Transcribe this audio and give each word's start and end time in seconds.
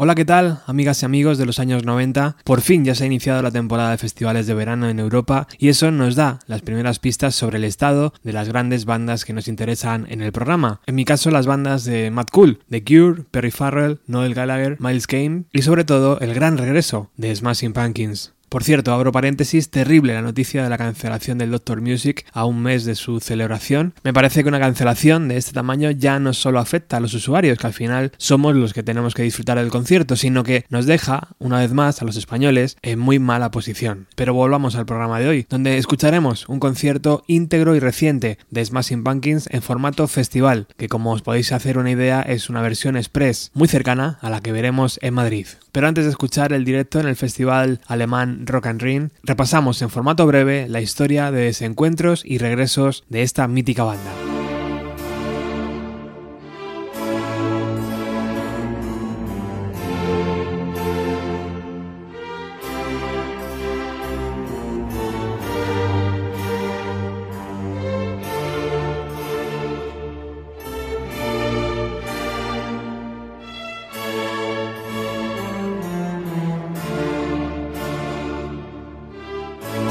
Hola, 0.00 0.14
¿qué 0.14 0.24
tal, 0.24 0.60
amigas 0.66 1.02
y 1.02 1.06
amigos 1.06 1.38
de 1.38 1.44
los 1.44 1.58
años 1.58 1.84
90? 1.84 2.36
Por 2.44 2.60
fin 2.60 2.84
ya 2.84 2.94
se 2.94 3.02
ha 3.02 3.08
iniciado 3.08 3.42
la 3.42 3.50
temporada 3.50 3.90
de 3.90 3.98
festivales 3.98 4.46
de 4.46 4.54
verano 4.54 4.88
en 4.88 5.00
Europa 5.00 5.48
y 5.58 5.70
eso 5.70 5.90
nos 5.90 6.14
da 6.14 6.38
las 6.46 6.62
primeras 6.62 7.00
pistas 7.00 7.34
sobre 7.34 7.56
el 7.56 7.64
estado 7.64 8.14
de 8.22 8.32
las 8.32 8.46
grandes 8.46 8.84
bandas 8.84 9.24
que 9.24 9.32
nos 9.32 9.48
interesan 9.48 10.06
en 10.08 10.22
el 10.22 10.30
programa. 10.30 10.80
En 10.86 10.94
mi 10.94 11.04
caso, 11.04 11.32
las 11.32 11.48
bandas 11.48 11.84
de 11.84 12.12
Mad 12.12 12.26
Cool, 12.30 12.60
The 12.70 12.84
Cure, 12.84 13.24
Perry 13.28 13.50
Farrell, 13.50 13.98
Noel 14.06 14.34
Gallagher, 14.34 14.76
Miles 14.78 15.08
Kane 15.08 15.46
y 15.52 15.62
sobre 15.62 15.82
todo 15.82 16.20
el 16.20 16.32
gran 16.32 16.58
regreso 16.58 17.10
de 17.16 17.34
Smashing 17.34 17.72
Pumpkins. 17.72 18.37
Por 18.48 18.64
cierto, 18.64 18.92
abro 18.92 19.12
paréntesis, 19.12 19.70
terrible 19.70 20.14
la 20.14 20.22
noticia 20.22 20.62
de 20.62 20.70
la 20.70 20.78
cancelación 20.78 21.36
del 21.36 21.50
Doctor 21.50 21.82
Music 21.82 22.24
a 22.32 22.46
un 22.46 22.62
mes 22.62 22.86
de 22.86 22.94
su 22.94 23.20
celebración. 23.20 23.92
Me 24.04 24.14
parece 24.14 24.42
que 24.42 24.48
una 24.48 24.58
cancelación 24.58 25.28
de 25.28 25.36
este 25.36 25.52
tamaño 25.52 25.90
ya 25.90 26.18
no 26.18 26.32
solo 26.32 26.58
afecta 26.58 26.96
a 26.96 27.00
los 27.00 27.12
usuarios, 27.12 27.58
que 27.58 27.66
al 27.66 27.74
final 27.74 28.12
somos 28.16 28.56
los 28.56 28.72
que 28.72 28.82
tenemos 28.82 29.14
que 29.14 29.22
disfrutar 29.22 29.58
del 29.58 29.68
concierto, 29.68 30.16
sino 30.16 30.44
que 30.44 30.64
nos 30.70 30.86
deja, 30.86 31.28
una 31.38 31.58
vez 31.58 31.72
más, 31.72 32.00
a 32.00 32.06
los 32.06 32.16
españoles 32.16 32.78
en 32.80 32.98
muy 32.98 33.18
mala 33.18 33.50
posición. 33.50 34.06
Pero 34.16 34.32
volvamos 34.32 34.76
al 34.76 34.86
programa 34.86 35.20
de 35.20 35.28
hoy, 35.28 35.46
donde 35.50 35.76
escucharemos 35.76 36.48
un 36.48 36.58
concierto 36.58 37.24
íntegro 37.26 37.76
y 37.76 37.80
reciente 37.80 38.38
de 38.50 38.64
Smashing 38.64 39.04
Pumpkins 39.04 39.48
en 39.50 39.60
formato 39.60 40.08
festival, 40.08 40.68
que 40.78 40.88
como 40.88 41.12
os 41.12 41.20
podéis 41.20 41.52
hacer 41.52 41.76
una 41.76 41.90
idea 41.90 42.22
es 42.22 42.48
una 42.48 42.62
versión 42.62 42.96
express 42.96 43.50
muy 43.52 43.68
cercana 43.68 44.18
a 44.22 44.30
la 44.30 44.40
que 44.40 44.52
veremos 44.52 44.98
en 45.02 45.12
Madrid. 45.12 45.46
Pero 45.72 45.86
antes 45.86 46.04
de 46.04 46.10
escuchar 46.10 46.52
el 46.52 46.64
directo 46.64 46.98
en 46.98 47.06
el 47.06 47.16
festival 47.16 47.80
alemán 47.86 48.37
Rock 48.46 48.66
and 48.66 48.80
Ring, 48.80 49.10
repasamos 49.22 49.82
en 49.82 49.90
formato 49.90 50.26
breve 50.26 50.68
la 50.68 50.80
historia 50.80 51.30
de 51.30 51.42
desencuentros 51.42 52.24
y 52.24 52.38
regresos 52.38 53.04
de 53.08 53.22
esta 53.22 53.48
mítica 53.48 53.84
banda. 53.84 54.37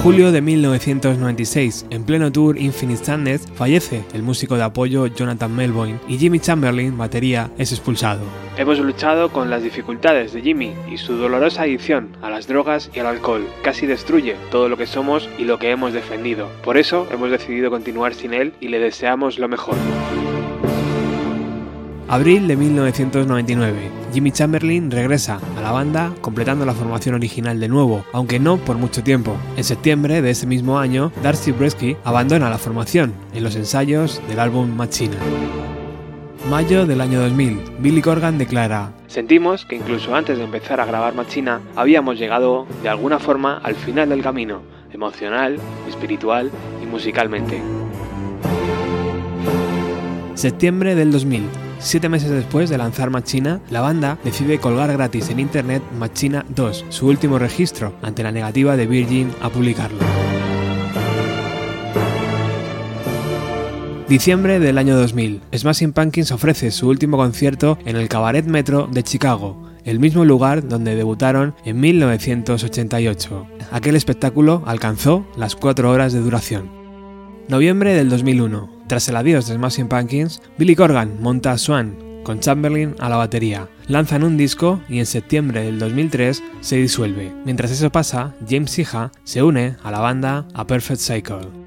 Julio 0.07 0.31
de 0.31 0.41
1996, 0.41 1.87
en 1.89 2.05
pleno 2.05 2.31
tour 2.31 2.57
Infinite 2.57 3.03
Sadness, 3.03 3.45
fallece 3.55 4.05
el 4.13 4.23
músico 4.23 4.55
de 4.55 4.63
apoyo 4.63 5.05
Jonathan 5.07 5.53
Melvoin 5.53 5.99
y 6.07 6.17
Jimmy 6.17 6.39
Chamberlain, 6.39 6.97
batería, 6.97 7.51
es 7.57 7.73
expulsado. 7.73 8.21
Hemos 8.55 8.79
luchado 8.79 9.33
con 9.33 9.49
las 9.49 9.63
dificultades 9.63 10.31
de 10.31 10.41
Jimmy 10.41 10.73
y 10.89 10.97
su 10.97 11.17
dolorosa 11.17 11.63
adicción 11.63 12.15
a 12.21 12.29
las 12.29 12.47
drogas 12.47 12.89
y 12.93 12.99
al 12.99 13.07
alcohol. 13.07 13.45
Casi 13.63 13.85
destruye 13.85 14.37
todo 14.49 14.69
lo 14.69 14.77
que 14.77 14.87
somos 14.87 15.27
y 15.37 15.43
lo 15.43 15.59
que 15.59 15.71
hemos 15.71 15.91
defendido. 15.91 16.47
Por 16.63 16.77
eso 16.77 17.05
hemos 17.11 17.29
decidido 17.29 17.69
continuar 17.69 18.13
sin 18.13 18.33
él 18.33 18.53
y 18.61 18.69
le 18.69 18.79
deseamos 18.79 19.39
lo 19.39 19.49
mejor. 19.49 19.75
Abril 22.09 22.47
de 22.47 22.55
1999. 22.55 23.91
Jimmy 24.13 24.31
Chamberlain 24.31 24.89
regresa 24.89 25.41
a 25.57 25.61
la 25.61 25.71
banda 25.71 26.13
completando 26.21 26.65
la 26.65 26.73
formación 26.73 27.15
original 27.15 27.59
de 27.59 27.67
nuevo, 27.67 28.05
aunque 28.13 28.39
no 28.39 28.55
por 28.57 28.77
mucho 28.77 29.03
tiempo. 29.03 29.35
En 29.57 29.65
septiembre 29.65 30.21
de 30.21 30.29
ese 30.29 30.47
mismo 30.47 30.79
año, 30.79 31.11
Darcy 31.21 31.51
Bresky 31.51 31.97
abandona 32.05 32.49
la 32.49 32.57
formación 32.57 33.13
en 33.33 33.43
los 33.43 33.57
ensayos 33.57 34.21
del 34.29 34.39
álbum 34.39 34.73
Machina. 34.73 35.17
Mayo 36.49 36.85
del 36.85 37.01
año 37.01 37.19
2000, 37.19 37.59
Billy 37.79 38.01
Corgan 38.01 38.37
declara, 38.37 38.93
Sentimos 39.07 39.65
que 39.65 39.75
incluso 39.75 40.15
antes 40.15 40.37
de 40.37 40.45
empezar 40.45 40.79
a 40.79 40.85
grabar 40.85 41.13
Machina 41.13 41.59
habíamos 41.75 42.17
llegado 42.17 42.67
de 42.83 42.89
alguna 42.89 43.19
forma 43.19 43.57
al 43.57 43.75
final 43.75 44.07
del 44.07 44.23
camino, 44.23 44.61
emocional, 44.93 45.57
espiritual 45.89 46.51
y 46.81 46.85
musicalmente. 46.85 47.61
Septiembre 50.37 50.93
del 50.93 51.11
2000, 51.11 51.49
Siete 51.79 52.09
meses 52.09 52.29
después 52.29 52.69
de 52.69 52.77
lanzar 52.77 53.09
Machina, 53.09 53.59
la 53.71 53.81
banda 53.81 54.19
decide 54.23 54.59
colgar 54.59 54.91
gratis 54.93 55.31
en 55.31 55.39
internet 55.39 55.81
Machina 55.97 56.45
2, 56.49 56.85
su 56.89 57.07
último 57.07 57.39
registro, 57.39 57.95
ante 58.03 58.21
la 58.21 58.31
negativa 58.31 58.77
de 58.77 58.85
Virgin 58.85 59.31
a 59.41 59.49
publicarlo. 59.49 59.97
Diciembre 64.07 64.59
del 64.59 64.77
año 64.77 64.95
2000, 64.95 65.41
Smashing 65.55 65.93
Pumpkins 65.93 66.31
ofrece 66.31 66.69
su 66.69 66.87
último 66.87 67.17
concierto 67.17 67.79
en 67.83 67.95
el 67.95 68.07
Cabaret 68.07 68.45
Metro 68.45 68.87
de 68.91 69.01
Chicago, 69.01 69.67
el 69.85 69.99
mismo 69.99 70.23
lugar 70.23 70.67
donde 70.67 70.95
debutaron 70.95 71.55
en 71.65 71.79
1988. 71.79 73.47
Aquel 73.71 73.95
espectáculo 73.95 74.61
alcanzó 74.67 75.25
las 75.35 75.55
cuatro 75.55 75.89
horas 75.89 76.13
de 76.13 76.19
duración. 76.19 76.86
Noviembre 77.49 77.93
del 77.93 78.09
2001. 78.09 78.69
Tras 78.87 79.07
el 79.07 79.15
adiós 79.15 79.47
de 79.47 79.55
Smashing 79.55 79.87
Pumpkins, 79.87 80.41
Billy 80.57 80.75
Corgan 80.75 81.21
monta 81.21 81.53
a 81.53 81.57
Swan 81.57 81.95
con 82.25 82.41
Chamberlain 82.41 82.93
a 82.99 83.07
la 83.07 83.15
batería. 83.15 83.69
Lanzan 83.87 84.25
un 84.25 84.35
disco 84.35 84.81
y 84.89 84.99
en 84.99 85.05
septiembre 85.05 85.63
del 85.63 85.79
2003 85.79 86.43
se 86.59 86.75
disuelve. 86.75 87.33
Mientras 87.45 87.71
eso 87.71 87.89
pasa, 87.89 88.35
James 88.49 88.71
Sija 88.71 89.13
se 89.23 89.43
une 89.43 89.77
a 89.81 89.91
la 89.91 89.99
banda 89.99 90.45
A 90.53 90.67
Perfect 90.67 90.99
Cycle. 90.99 91.66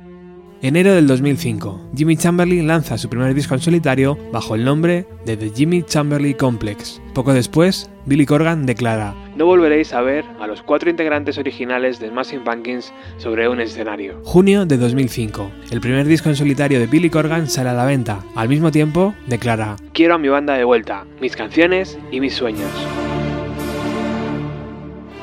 Enero 0.62 0.92
del 0.92 1.06
2005, 1.06 1.88
Jimmy 1.96 2.18
Chamberlain 2.18 2.66
lanza 2.66 2.98
su 2.98 3.08
primer 3.08 3.32
disco 3.32 3.54
en 3.54 3.60
solitario 3.60 4.18
bajo 4.30 4.54
el 4.54 4.62
nombre 4.62 5.06
de 5.24 5.38
The 5.38 5.48
Jimmy 5.54 5.82
Chamberlain 5.82 6.36
Complex. 6.36 7.00
Poco 7.14 7.32
después, 7.32 7.90
Billy 8.04 8.26
Corgan 8.26 8.66
declara, 8.66 9.14
No 9.36 9.46
volveréis 9.46 9.94
a 9.94 10.02
ver 10.02 10.26
a 10.38 10.46
los 10.46 10.60
cuatro 10.60 10.90
integrantes 10.90 11.38
originales 11.38 11.98
de 11.98 12.10
Smashing 12.10 12.44
Pumpkins 12.44 12.92
sobre 13.16 13.48
un 13.48 13.58
escenario. 13.58 14.20
Junio 14.24 14.66
de 14.66 14.76
2005, 14.76 15.50
el 15.70 15.80
primer 15.80 16.06
disco 16.06 16.28
en 16.28 16.36
solitario 16.36 16.78
de 16.78 16.86
Billy 16.86 17.08
Corgan 17.08 17.46
sale 17.46 17.70
a 17.70 17.74
la 17.74 17.86
venta. 17.86 18.22
Al 18.34 18.50
mismo 18.50 18.70
tiempo, 18.70 19.14
declara, 19.28 19.76
Quiero 19.94 20.16
a 20.16 20.18
mi 20.18 20.28
banda 20.28 20.58
de 20.58 20.64
vuelta, 20.64 21.06
mis 21.22 21.36
canciones 21.36 21.98
y 22.10 22.20
mis 22.20 22.34
sueños. 22.34 22.70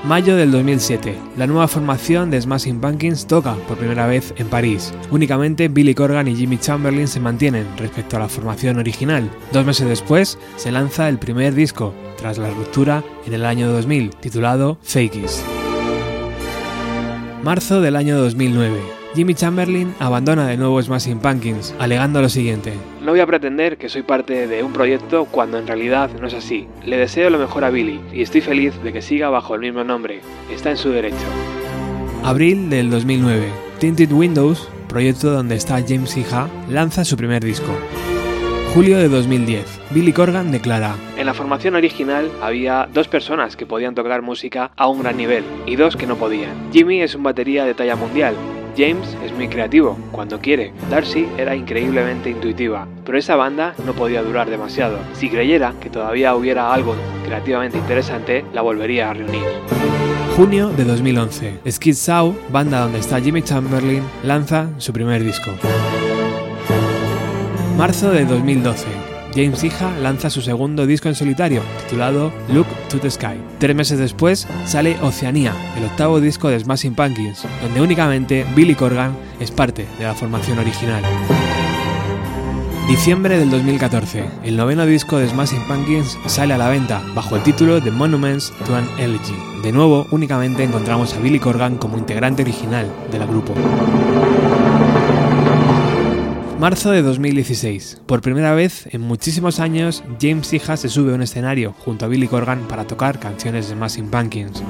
Mayo 0.08 0.38
del 0.38 0.52
2007. 0.52 1.18
La 1.36 1.48
nueva 1.48 1.68
formación 1.68 2.32
de 2.32 2.40
Smashing 2.40 2.80
Pumpkins 2.80 3.28
toca 3.28 3.56
por 3.68 3.78
primera 3.78 4.08
vez 4.08 4.34
en 4.38 4.48
París. 4.48 4.94
Únicamente 5.12 5.68
Billy 5.68 5.94
Corgan 5.94 6.30
y 6.30 6.36
Jimmy 6.36 6.58
Chamberlain 6.58 7.10
se 7.10 7.20
mantienen 7.20 7.68
respecto 7.76 8.16
a 8.16 8.20
la 8.20 8.30
formación 8.30 8.78
original. 8.78 9.30
Dos 9.52 9.66
meses 9.66 9.86
después 9.86 10.40
se 10.56 10.72
lanza 10.72 11.10
el 11.10 11.20
primer 11.20 11.54
disco, 11.56 11.94
tras 12.18 12.38
la 12.38 12.50
ruptura 12.50 13.04
en 13.26 13.34
el 13.34 13.44
año 13.44 13.70
2000, 13.70 14.12
titulado 14.12 14.78
Fakies. 14.82 15.44
Marzo 17.44 17.82
del 17.82 17.98
año 17.98 18.18
2009. 18.18 18.97
Jimmy 19.18 19.34
Chamberlain 19.34 19.96
abandona 19.98 20.48
de 20.48 20.58
nuevo 20.58 20.80
Smashing 20.80 21.18
Pumpkins, 21.18 21.74
alegando 21.80 22.22
lo 22.22 22.30
siguiente. 22.30 22.74
No 23.02 23.14
voy 23.14 23.20
a 23.20 23.26
pretender 23.26 23.80
que 23.80 23.90
soy 23.90 24.04
parte 24.04 24.46
de 24.46 24.62
un 24.62 24.74
proyecto 24.74 25.26
cuando 25.26 25.58
en 25.58 25.66
realidad 25.66 26.12
no 26.22 26.28
es 26.28 26.36
así. 26.36 26.68
Le 26.86 26.98
deseo 26.98 27.32
lo 27.32 27.40
mejor 27.40 27.66
a 27.66 27.72
Billy 27.72 28.00
y 28.14 28.22
estoy 28.22 28.42
feliz 28.42 28.76
de 28.84 28.94
que 28.94 29.02
siga 29.02 29.30
bajo 29.30 29.56
el 29.56 29.62
mismo 29.62 29.84
nombre. 29.84 30.22
Está 30.52 30.70
en 30.70 30.78
su 30.78 30.92
derecho. 30.92 31.16
Abril 32.24 32.70
del 32.70 32.92
2009. 32.92 33.48
Tinted 33.80 34.12
Windows, 34.12 34.70
proyecto 34.88 35.32
donde 35.32 35.56
está 35.56 35.82
James 35.82 36.16
Hija, 36.16 36.48
lanza 36.70 37.04
su 37.04 37.18
primer 37.18 37.44
disco. 37.44 37.76
Julio 38.76 39.00
de 39.00 39.10
2010. 39.10 39.80
Billy 39.96 40.14
Corgan 40.14 40.52
declara, 40.52 40.94
En 41.18 41.26
la 41.26 41.34
formación 41.34 41.74
original 41.74 42.30
había 42.40 42.88
dos 42.94 43.08
personas 43.08 43.58
que 43.58 43.66
podían 43.66 43.96
tocar 43.96 44.22
música 44.22 44.70
a 44.78 44.88
un 44.88 45.02
gran 45.02 45.18
nivel 45.18 45.44
y 45.66 45.76
dos 45.76 45.98
que 45.98 46.06
no 46.06 46.18
podían. 46.18 46.72
Jimmy 46.72 47.02
es 47.02 47.16
un 47.16 47.24
batería 47.24 47.66
de 47.66 47.74
talla 47.74 47.96
mundial 47.96 48.36
James 48.78 49.18
es 49.26 49.34
muy 49.34 49.48
creativo, 49.48 49.98
cuando 50.12 50.40
quiere. 50.40 50.72
Darcy 50.90 51.28
era 51.38 51.56
increíblemente 51.56 52.30
intuitiva, 52.30 52.88
pero 53.04 53.18
esa 53.18 53.36
banda 53.36 53.74
no 53.86 53.94
podía 53.94 54.22
durar 54.22 54.50
demasiado. 54.50 55.00
Si 55.14 55.30
creyera 55.30 55.74
que 55.82 55.90
todavía 55.90 56.36
hubiera 56.36 56.72
algo 56.72 56.96
creativamente 57.26 57.78
interesante, 57.78 58.46
la 58.54 58.62
volvería 58.62 59.10
a 59.10 59.14
reunir. 59.14 59.42
Junio 60.36 60.70
de 60.70 60.84
2011. 60.84 61.60
Skid 61.72 61.96
Saw, 61.96 62.36
banda 62.52 62.82
donde 62.82 63.00
está 63.00 63.20
Jimmy 63.20 63.42
Chamberlain, 63.42 64.04
lanza 64.24 64.70
su 64.78 64.94
primer 64.94 65.24
disco. 65.24 65.50
Marzo 67.76 68.12
de 68.12 68.26
2012. 68.26 69.07
James 69.38 69.64
Hija 69.64 69.92
lanza 70.02 70.32
su 70.32 70.42
segundo 70.42 70.88
disco 70.88 71.10
en 71.10 71.14
solitario, 71.14 71.62
titulado 71.84 72.34
Look 72.52 72.66
to 72.90 72.98
the 72.98 73.12
Sky. 73.12 73.40
Tres 73.60 73.76
meses 73.76 74.00
después 74.00 74.48
sale 74.66 74.98
Oceanía, 75.00 75.54
el 75.78 75.84
octavo 75.84 76.20
disco 76.20 76.50
de 76.50 76.60
Smashing 76.60 76.96
Pumpkins, 76.96 77.46
donde 77.62 77.80
únicamente 77.80 78.48
Billy 78.56 78.74
Corgan 78.74 79.16
es 79.40 79.52
parte 79.52 79.86
de 80.00 80.06
la 80.06 80.16
formación 80.16 80.58
original. 80.58 81.04
Diciembre 82.88 83.38
del 83.38 83.52
2014, 83.52 84.26
el 84.44 84.58
noveno 84.58 84.88
disco 84.88 85.20
de 85.20 85.30
Smashing 85.30 85.68
Pumpkins 85.68 86.18
sale 86.26 86.56
a 86.56 86.58
la 86.58 86.70
venta 86.70 87.04
bajo 87.14 87.36
el 87.36 87.44
título 87.44 87.80
The 87.80 87.92
Monuments 87.92 88.52
to 88.66 88.76
an 88.76 88.90
Elegy. 88.98 89.36
De 89.62 89.72
nuevo, 89.72 90.08
únicamente 90.10 90.64
encontramos 90.64 91.14
a 91.14 91.20
Billy 91.20 91.40
Corgan 91.40 91.78
como 91.78 92.00
integrante 92.00 92.42
original 92.42 92.92
del 93.12 93.28
grupo. 93.28 93.54
Marzo 96.60 96.90
de 96.90 97.04
2016. 97.04 98.02
Por 98.08 98.22
primera 98.22 98.56
vez 98.56 98.88
en 98.92 99.02
muchísimos 99.02 99.60
años, 99.60 100.04
James 100.20 100.52
Hija 100.54 100.76
se 100.76 100.90
sube 100.90 101.12
a 101.12 101.16
un 101.16 101.22
escenario 101.22 101.74
junto 101.86 102.06
a 102.06 102.08
Billy 102.08 102.28
Corgan 102.28 102.68
para 102.68 102.88
tocar 102.88 103.20
canciones 103.20 103.70
de 103.70 103.76
Smashing 103.76 104.10
Pumpkins. 104.10 104.64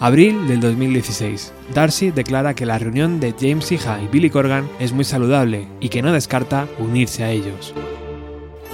Abril 0.00 0.48
del 0.48 0.60
2016. 0.60 1.52
Darcy 1.72 2.10
declara 2.10 2.54
que 2.54 2.66
la 2.66 2.78
reunión 2.78 3.20
de 3.20 3.32
James 3.38 3.70
Hija 3.70 4.02
y 4.02 4.08
Billy 4.08 4.28
Corgan 4.28 4.68
es 4.80 4.92
muy 4.92 5.04
saludable 5.04 5.68
y 5.78 5.88
que 5.88 6.02
no 6.02 6.12
descarta 6.12 6.66
unirse 6.80 7.22
a 7.22 7.30
ellos. 7.30 7.74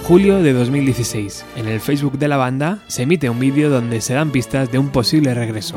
Julio 0.07 0.41
de 0.41 0.53
2016. 0.53 1.45
En 1.57 1.67
el 1.67 1.79
Facebook 1.79 2.17
de 2.17 2.27
la 2.27 2.37
banda 2.37 2.79
se 2.87 3.03
emite 3.03 3.29
un 3.29 3.39
vídeo 3.39 3.69
donde 3.69 4.01
se 4.01 4.15
dan 4.15 4.31
pistas 4.31 4.71
de 4.71 4.79
un 4.79 4.89
posible 4.89 5.35
regreso. 5.35 5.75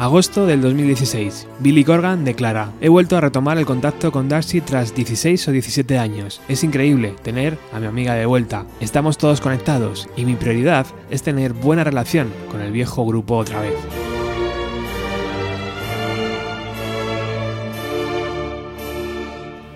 Agosto 0.00 0.46
del 0.46 0.62
2016. 0.62 1.46
Billy 1.58 1.84
Corgan 1.84 2.24
declara, 2.24 2.72
he 2.80 2.88
vuelto 2.88 3.18
a 3.18 3.20
retomar 3.20 3.58
el 3.58 3.66
contacto 3.66 4.10
con 4.10 4.30
Darcy 4.30 4.62
tras 4.62 4.94
16 4.94 5.48
o 5.48 5.52
17 5.52 5.98
años. 5.98 6.40
Es 6.48 6.64
increíble 6.64 7.14
tener 7.22 7.58
a 7.70 7.80
mi 7.80 7.86
amiga 7.86 8.14
de 8.14 8.24
vuelta. 8.24 8.64
Estamos 8.80 9.18
todos 9.18 9.42
conectados 9.42 10.08
y 10.16 10.24
mi 10.24 10.36
prioridad 10.36 10.86
es 11.10 11.22
tener 11.22 11.52
buena 11.52 11.84
relación 11.84 12.32
con 12.50 12.62
el 12.62 12.72
viejo 12.72 13.04
grupo 13.04 13.36
otra 13.36 13.60
vez. 13.60 14.09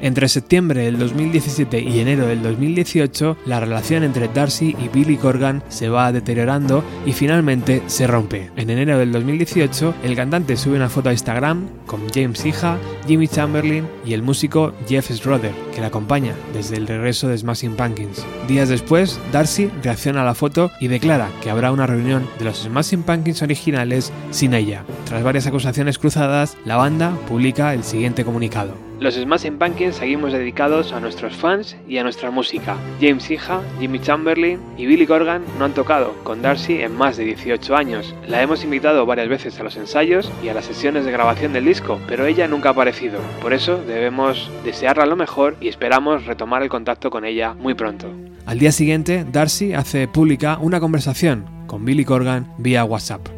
Entre 0.05 0.29
septiembre 0.29 0.83
del 0.83 0.99
2017 0.99 1.81
y 1.81 1.99
enero 1.99 2.27
del 2.27 2.43
2018, 2.43 3.39
la 3.47 3.59
relación 3.59 4.03
entre 4.05 4.29
Darcy 4.29 4.77
y 4.79 4.89
Billy 4.89 5.17
Corgan 5.17 5.63
se 5.71 5.89
va 5.89 6.13
deteriorando 6.13 6.85
y 7.07 7.15
finalmente 7.15 7.83
se 7.87 8.07
rompe. 8.07 8.51
En 8.55 8.69
enero 8.69 8.99
del 8.99 9.13
2018, 9.13 9.95
el 10.03 10.15
cantante 10.15 10.59
sube 10.59 10.77
una 10.77 10.91
foto 10.91 11.09
a 11.09 11.13
Instagram 11.13 11.69
con 11.87 12.03
James 12.13 12.45
Hija, 12.45 12.77
Jimmy 13.07 13.29
Chamberlain 13.29 13.89
y 14.05 14.13
el 14.13 14.23
músico 14.23 14.75
Jeff 14.87 15.11
Schroeder, 15.11 15.55
que 15.75 15.81
le 15.81 15.87
acompaña 15.87 16.35
desde 16.53 16.77
el 16.77 16.87
regreso 16.87 17.29
de 17.29 17.39
Smashing 17.39 17.75
Pumpkins. 17.75 18.27
Días 18.47 18.69
después, 18.69 19.19
Darcy 19.33 19.71
reacciona 19.83 20.21
a 20.21 20.27
la 20.27 20.35
foto 20.35 20.71
y 20.81 20.89
declara 20.89 21.31
que 21.43 21.49
habrá 21.49 21.73
una 21.73 21.87
reunión 21.87 22.29
de 22.39 22.45
los 22.45 22.59
Smashing 22.59 23.05
Pumpkins 23.05 23.41
originales 23.41 24.13
sin 24.33 24.53
ella. 24.53 24.85
Tras 25.07 25.23
varias 25.23 25.47
acusaciones 25.47 25.97
cruzadas, 25.97 26.59
la 26.67 26.77
banda 26.77 27.17
publica 27.27 27.73
el 27.73 27.85
siguiente 27.85 28.23
comunicado. 28.23 28.84
Los 29.01 29.17
Smashing 29.17 29.59
Pumpkins 29.59 29.97
seguimos 29.97 30.33
dedicados 30.33 30.93
a 30.93 31.01
nuestros 31.01 31.35
fans 31.35 31.77
y 31.89 31.99
a 31.99 32.05
nuestra 32.05 32.31
música. 32.31 32.77
James 33.01 33.29
Hija, 33.31 33.61
Jimmy 33.81 33.99
Chamberlain 33.99 34.61
y 34.79 34.87
Billy 34.87 35.07
Corgan 35.07 35.43
no 35.59 35.65
han 35.65 35.75
tocado 35.75 36.15
con 36.23 36.43
Darcy 36.43 36.81
en 36.81 36.97
más 36.97 37.17
de 37.17 37.25
18 37.25 37.77
años. 37.77 38.15
La 38.29 38.41
hemos 38.41 38.63
invitado 38.63 39.05
varias 39.05 39.29
veces 39.29 39.59
a 39.59 39.65
los 39.65 39.77
ensayos 39.77 40.31
y 40.43 40.49
a 40.49 40.55
las 40.55 40.65
sesiones 40.65 41.05
de 41.05 41.13
grabación 41.13 41.53
del 41.53 41.65
disco, 41.65 41.99
pero 42.07 42.25
ella 42.25 42.47
nunca 42.47 42.69
ha 42.69 42.73
aparecido. 42.73 43.19
Por 43.43 43.53
eso 43.53 43.83
debemos 43.83 44.51
desearla 44.65 45.07
lo 45.07 45.17
mejor 45.17 45.57
y 45.61 45.69
esperamos 45.69 46.25
retomar 46.25 46.63
el 46.63 46.69
contacto 46.69 47.11
con 47.11 47.25
ella 47.25 47.53
muy 47.55 47.75
pronto. 47.75 48.09
Al 48.47 48.59
día 48.59 48.73
siguiente, 48.73 49.27
Darcy 49.31 49.75
hace 49.75 50.07
pública 50.07 50.59
una 50.61 50.79
conversación 50.79 51.45
con 51.67 51.85
Billy 51.85 52.05
Corgan 52.05 52.47
vía 52.59 52.85
WhatsApp. 52.85 53.34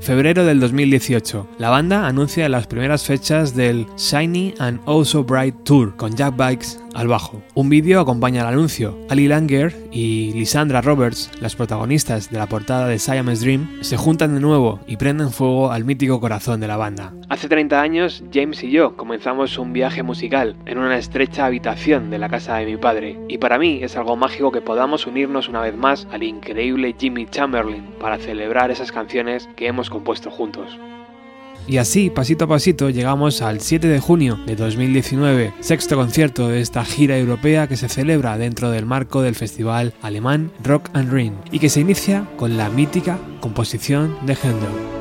Febrero 0.00 0.44
del 0.44 0.60
2018. 0.60 1.46
La 1.58 1.70
banda 1.70 2.06
anuncia 2.06 2.48
las 2.48 2.66
primeras 2.66 3.04
fechas 3.04 3.54
del 3.54 3.86
Shiny 3.96 4.54
and 4.58 4.80
Also 4.86 5.24
Bright 5.24 5.64
Tour 5.64 5.94
con 5.96 6.14
Jack 6.14 6.36
Bikes 6.36 6.80
al 6.98 7.06
bajo. 7.06 7.42
Un 7.54 7.68
vídeo 7.68 8.00
acompaña 8.00 8.42
al 8.42 8.54
anuncio. 8.54 8.98
Ali 9.08 9.28
Langer 9.28 9.72
y 9.92 10.32
Lisandra 10.32 10.80
Roberts, 10.80 11.30
las 11.40 11.54
protagonistas 11.54 12.30
de 12.30 12.38
la 12.38 12.48
portada 12.48 12.88
de 12.88 12.98
Siamese 12.98 13.44
Dream, 13.44 13.78
se 13.82 13.96
juntan 13.96 14.34
de 14.34 14.40
nuevo 14.40 14.80
y 14.86 14.96
prenden 14.96 15.30
fuego 15.30 15.70
al 15.70 15.84
mítico 15.84 16.20
corazón 16.20 16.60
de 16.60 16.66
la 16.66 16.76
banda. 16.76 17.12
Hace 17.28 17.48
30 17.48 17.80
años, 17.80 18.24
James 18.32 18.64
y 18.64 18.70
yo 18.72 18.96
comenzamos 18.96 19.58
un 19.58 19.72
viaje 19.72 20.02
musical 20.02 20.56
en 20.66 20.78
una 20.78 20.98
estrecha 20.98 21.46
habitación 21.46 22.10
de 22.10 22.18
la 22.18 22.28
casa 22.28 22.56
de 22.56 22.66
mi 22.66 22.76
padre, 22.76 23.16
y 23.28 23.38
para 23.38 23.58
mí 23.58 23.80
es 23.82 23.96
algo 23.96 24.16
mágico 24.16 24.50
que 24.50 24.60
podamos 24.60 25.06
unirnos 25.06 25.48
una 25.48 25.60
vez 25.60 25.76
más 25.76 26.08
al 26.10 26.24
increíble 26.24 26.96
Jimmy 26.98 27.26
Chamberlain 27.26 27.84
para 28.00 28.18
celebrar 28.18 28.72
esas 28.72 28.90
canciones 28.90 29.48
que 29.54 29.68
hemos 29.68 29.88
compuesto 29.88 30.30
juntos. 30.30 30.78
Y 31.68 31.76
así, 31.76 32.08
pasito 32.08 32.46
a 32.46 32.48
pasito, 32.48 32.88
llegamos 32.88 33.42
al 33.42 33.60
7 33.60 33.88
de 33.88 34.00
junio 34.00 34.40
de 34.46 34.56
2019, 34.56 35.52
sexto 35.60 35.96
concierto 35.96 36.48
de 36.48 36.62
esta 36.62 36.82
gira 36.82 37.18
europea 37.18 37.68
que 37.68 37.76
se 37.76 37.90
celebra 37.90 38.38
dentro 38.38 38.70
del 38.70 38.86
marco 38.86 39.20
del 39.20 39.34
festival 39.34 39.92
alemán 40.00 40.50
Rock 40.64 40.88
and 40.94 41.12
Ring 41.12 41.34
y 41.52 41.58
que 41.58 41.68
se 41.68 41.80
inicia 41.80 42.26
con 42.38 42.56
la 42.56 42.70
mítica 42.70 43.18
composición 43.40 44.16
de 44.24 44.34
Händel. 44.34 44.97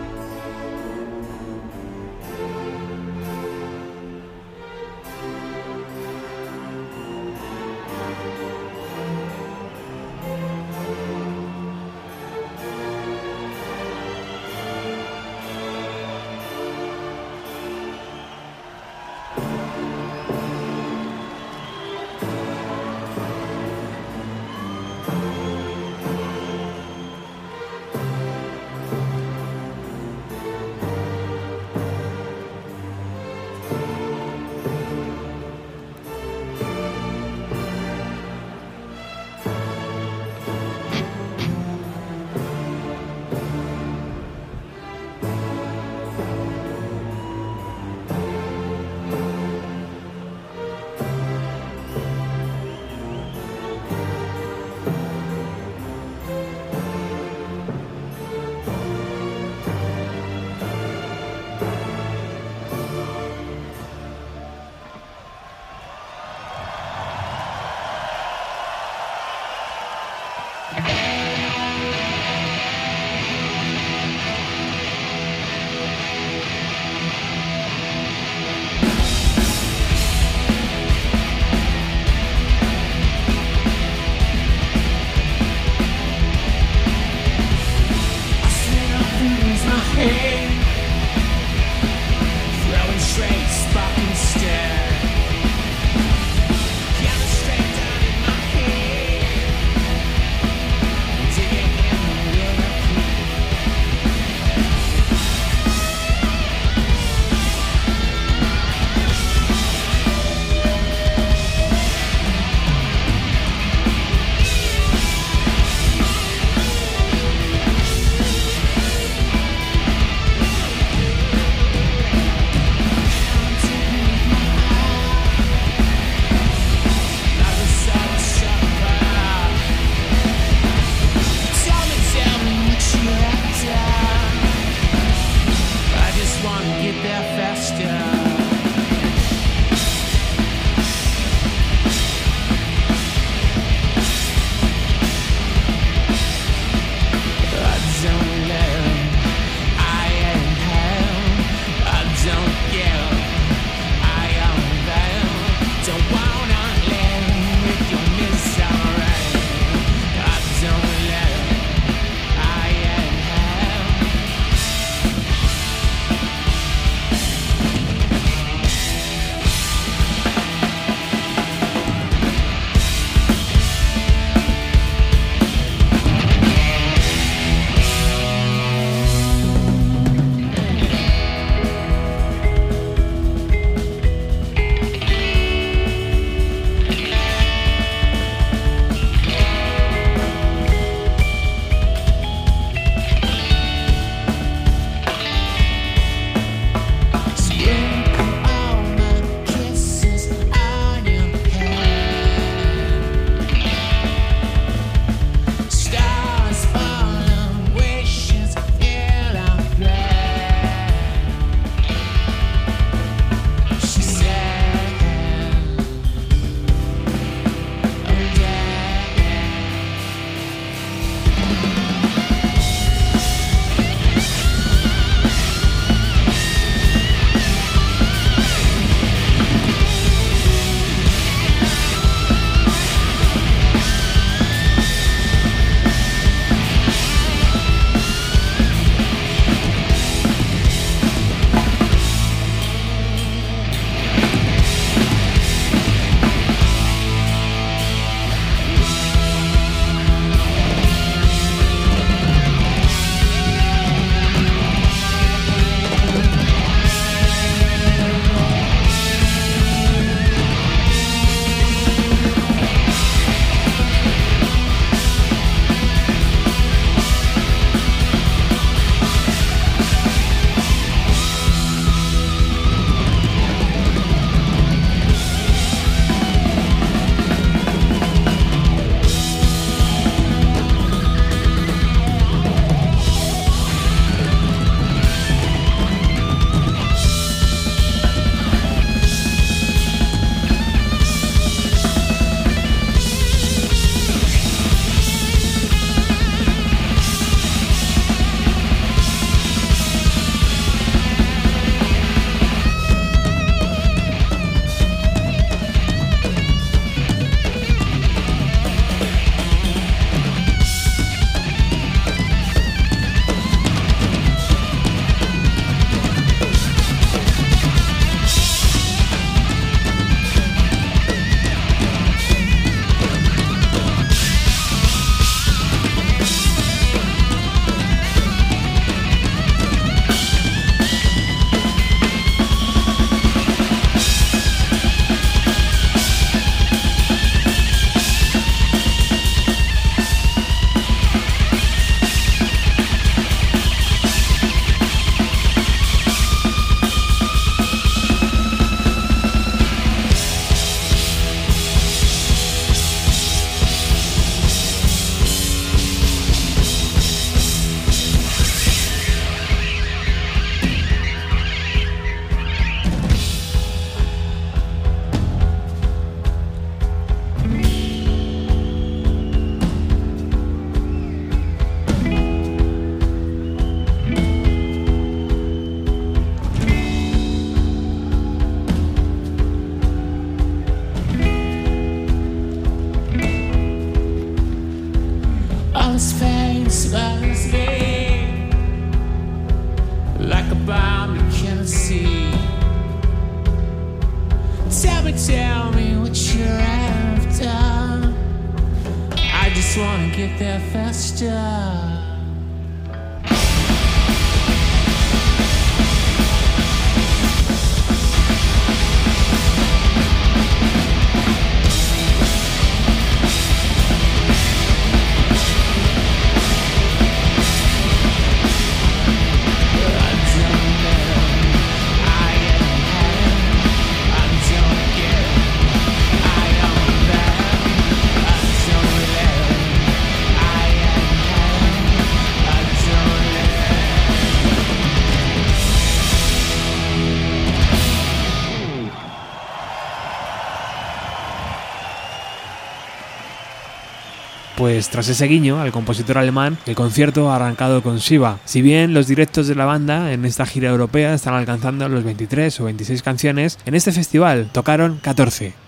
Pues 444.57 444.89
tras 444.89 445.07
ese 445.07 445.27
guiño 445.27 445.61
al 445.61 445.71
compositor 445.71 446.17
alemán, 446.17 446.57
el 446.65 446.73
concierto 446.73 447.29
ha 447.29 447.35
arrancado 447.35 447.83
con 447.83 447.97
Shiva. 447.97 448.39
Si 448.45 448.63
bien 448.63 448.91
los 448.91 449.07
directos 449.07 449.47
de 449.47 449.53
la 449.53 449.65
banda 449.65 450.11
en 450.11 450.25
esta 450.25 450.47
gira 450.47 450.71
europea 450.71 451.13
están 451.13 451.35
alcanzando 451.35 451.87
los 451.87 452.03
23 452.03 452.59
o 452.59 452.63
26 452.63 453.03
canciones, 453.03 453.59
en 453.67 453.75
este 453.75 453.91
festival 453.91 454.49
tocaron 454.51 454.97
14. 454.97 455.66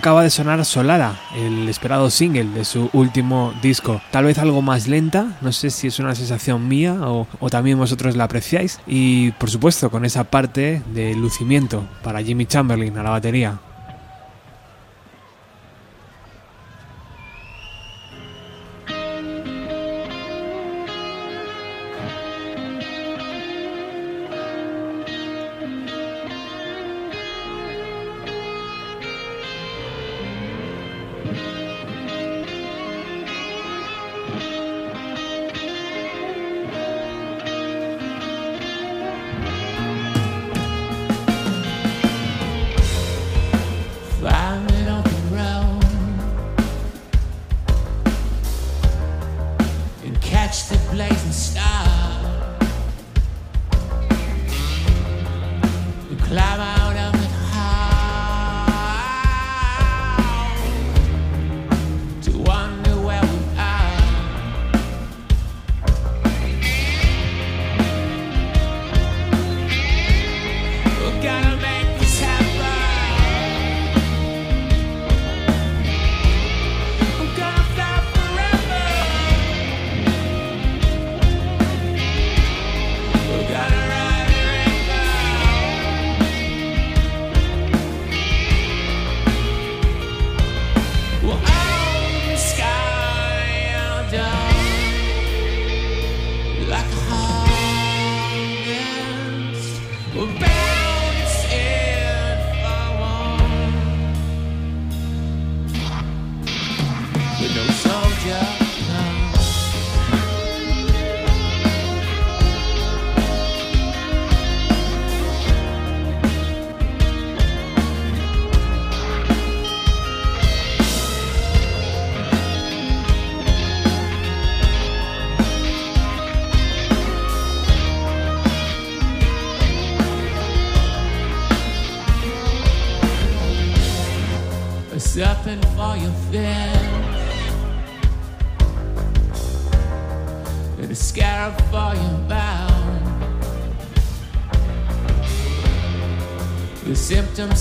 Acaba 0.00 0.22
de 0.22 0.30
sonar 0.30 0.64
Solara, 0.64 1.20
el 1.36 1.68
esperado 1.68 2.08
single 2.08 2.44
de 2.54 2.64
su 2.64 2.88
último 2.94 3.52
disco. 3.60 4.00
Tal 4.10 4.24
vez 4.24 4.38
algo 4.38 4.62
más 4.62 4.88
lenta, 4.88 5.36
no 5.42 5.52
sé 5.52 5.68
si 5.68 5.88
es 5.88 5.98
una 5.98 6.14
sensación 6.14 6.66
mía 6.66 6.96
o, 7.02 7.26
también 7.50 7.76
vosotros 7.76 8.16
la 8.16 8.24
apreciáis. 8.24 8.80
Y 8.86 9.32
por 9.32 9.50
supuesto 9.50 9.90
con 9.90 10.06
esa 10.06 10.24
parte 10.24 10.82
de 10.94 11.14
lucimiento 11.14 11.86
para 12.02 12.22
Jimmy 12.22 12.46
Chamberlain 12.46 12.96
a 12.96 13.02
la 13.02 13.10
batería. 13.10 13.60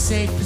safe 0.10 0.39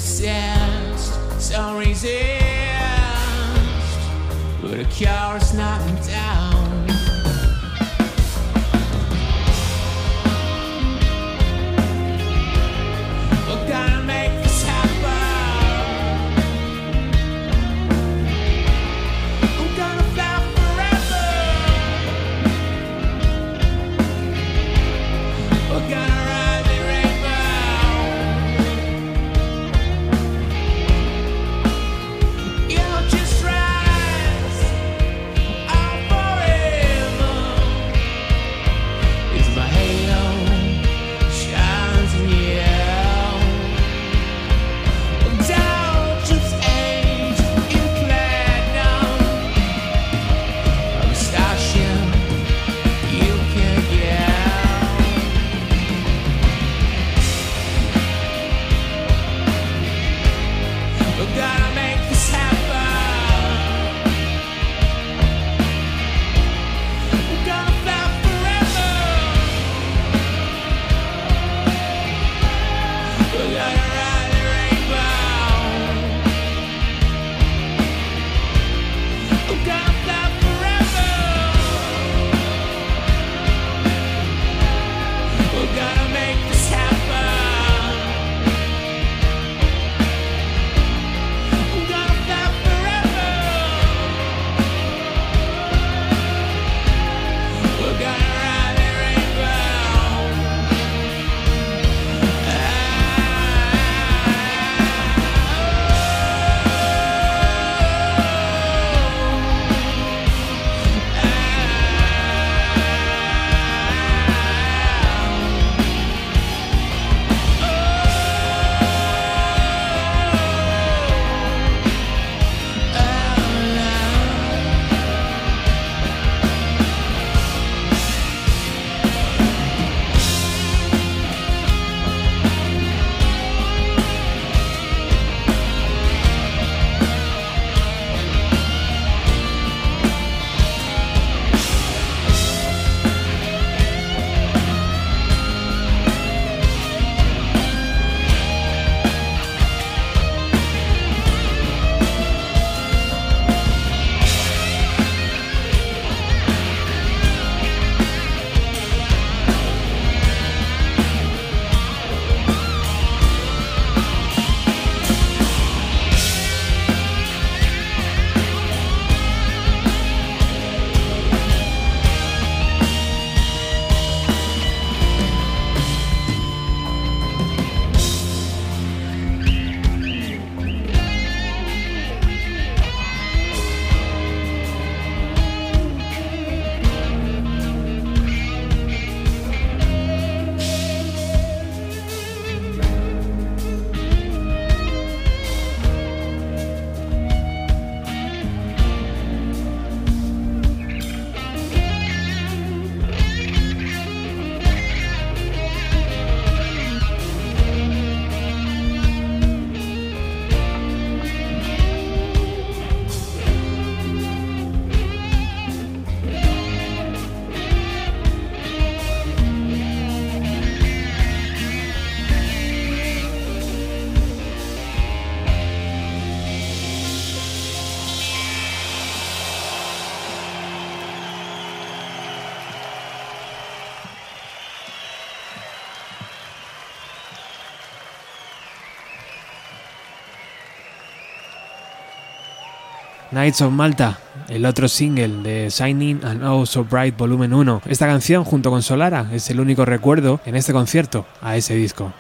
Nights 243.44 243.62
of 243.62 243.74
Malta, 243.74 244.18
el 244.48 244.66
otro 244.66 244.88
single 244.88 245.44
de 245.44 245.70
Shining 245.70 246.24
and 246.24 246.46
Oh 246.46 246.66
So 246.66 246.86
Bright 246.86 247.18
Volumen 247.18 247.54
1. 247.54 247.82
Esta 247.88 248.08
canción, 248.08 248.46
junto 248.46 248.70
con 248.70 248.82
Solara, 248.82 249.28
es 249.34 249.50
el 249.50 249.60
único 249.60 249.84
recuerdo 249.84 250.40
en 250.46 250.56
este 250.56 250.72
concierto 250.72 251.26
a 251.42 251.58
ese 251.58 251.76
disco. 251.76 252.14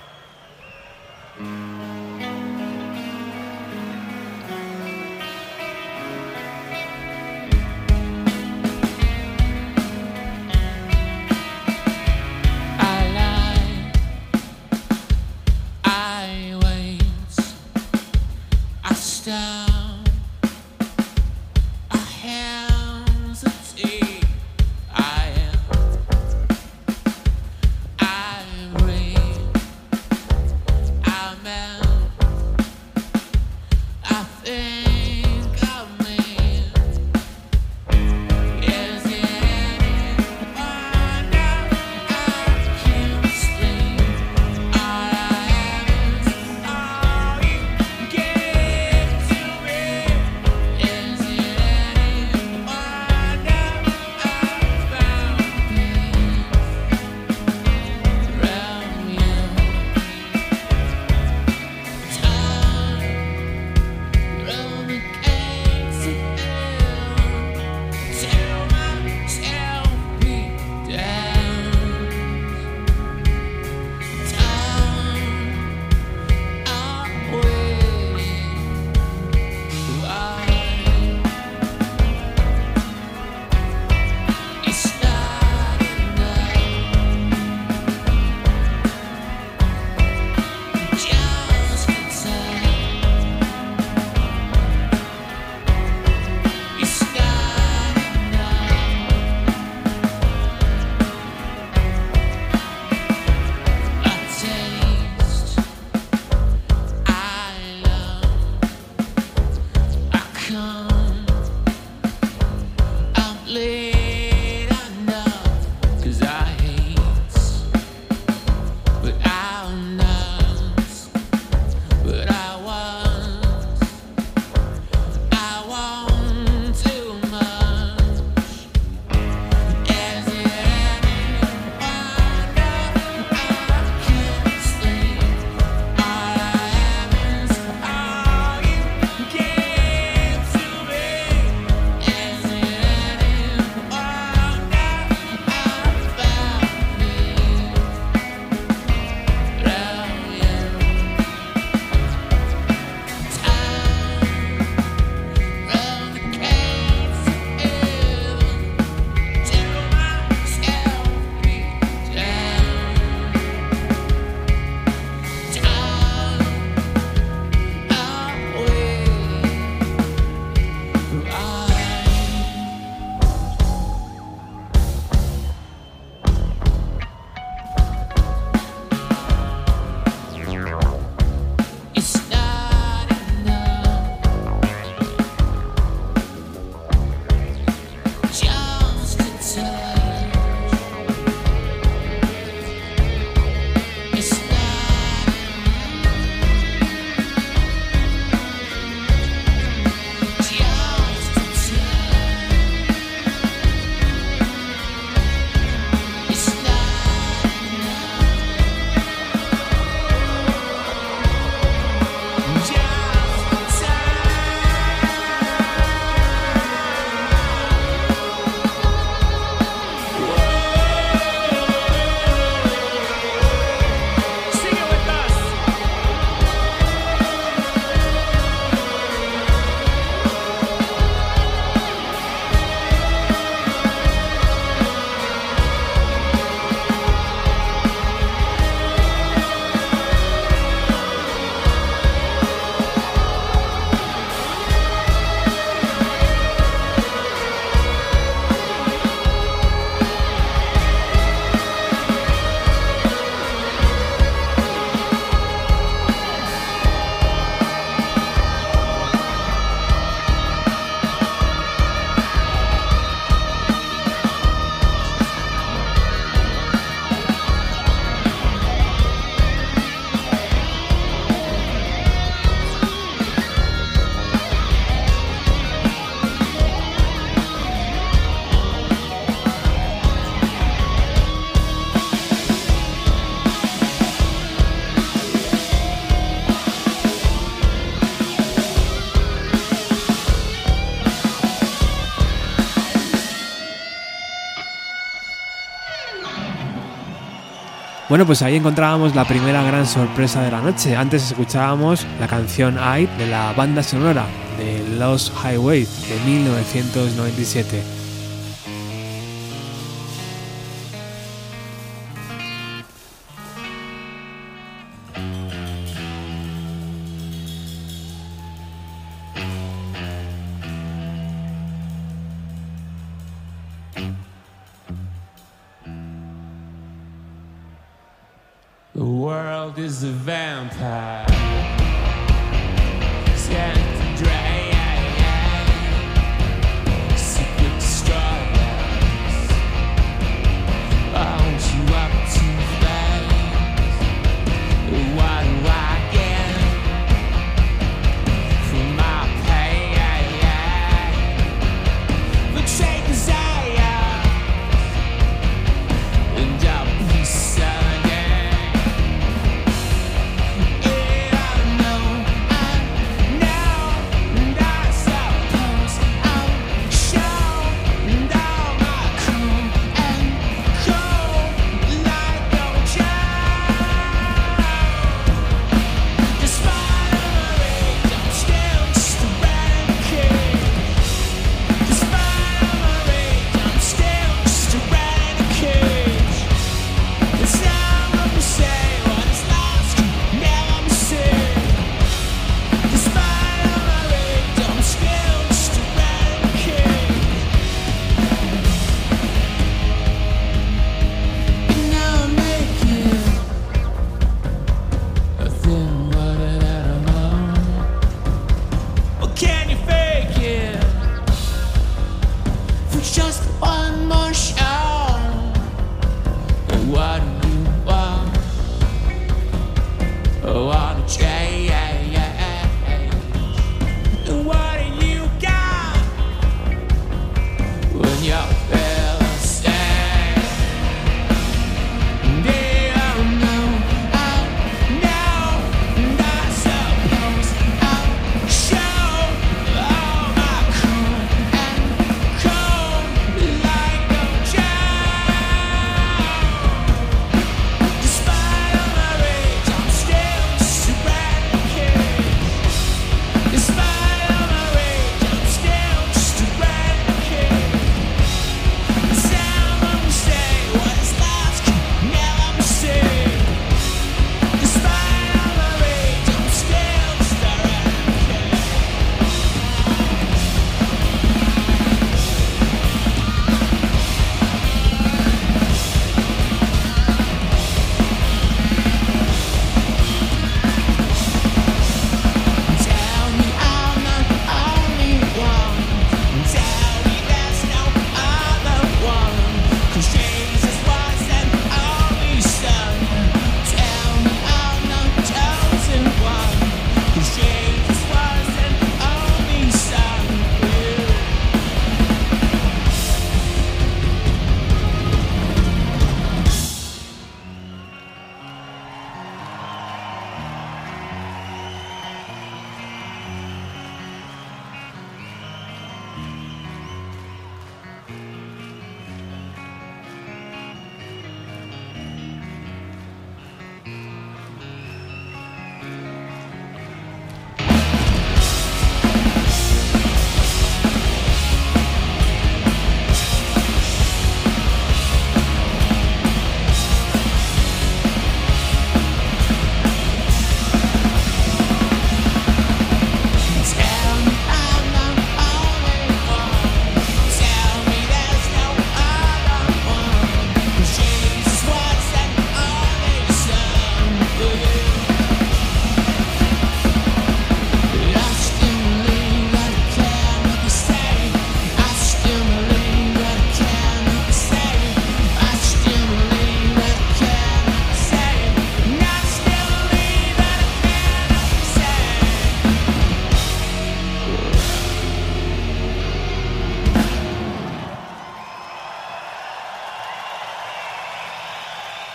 Bueno, 298.13 298.27
pues 298.27 298.43
ahí 298.43 298.57
encontrábamos 298.57 299.15
la 299.15 299.25
primera 299.25 299.63
gran 299.63 299.87
sorpresa 299.87 300.43
de 300.43 300.51
la 300.51 300.61
noche. 300.61 300.95
Antes 300.95 301.31
escuchábamos 301.31 302.05
la 302.19 302.27
canción 302.27 302.75
I 302.75 303.07
de 303.17 303.25
la 303.25 303.53
banda 303.53 303.81
sonora 303.81 304.27
de 304.55 304.97
Lost 304.99 305.33
Highway 305.43 305.79
de 305.81 306.31
1997. 306.31 308.02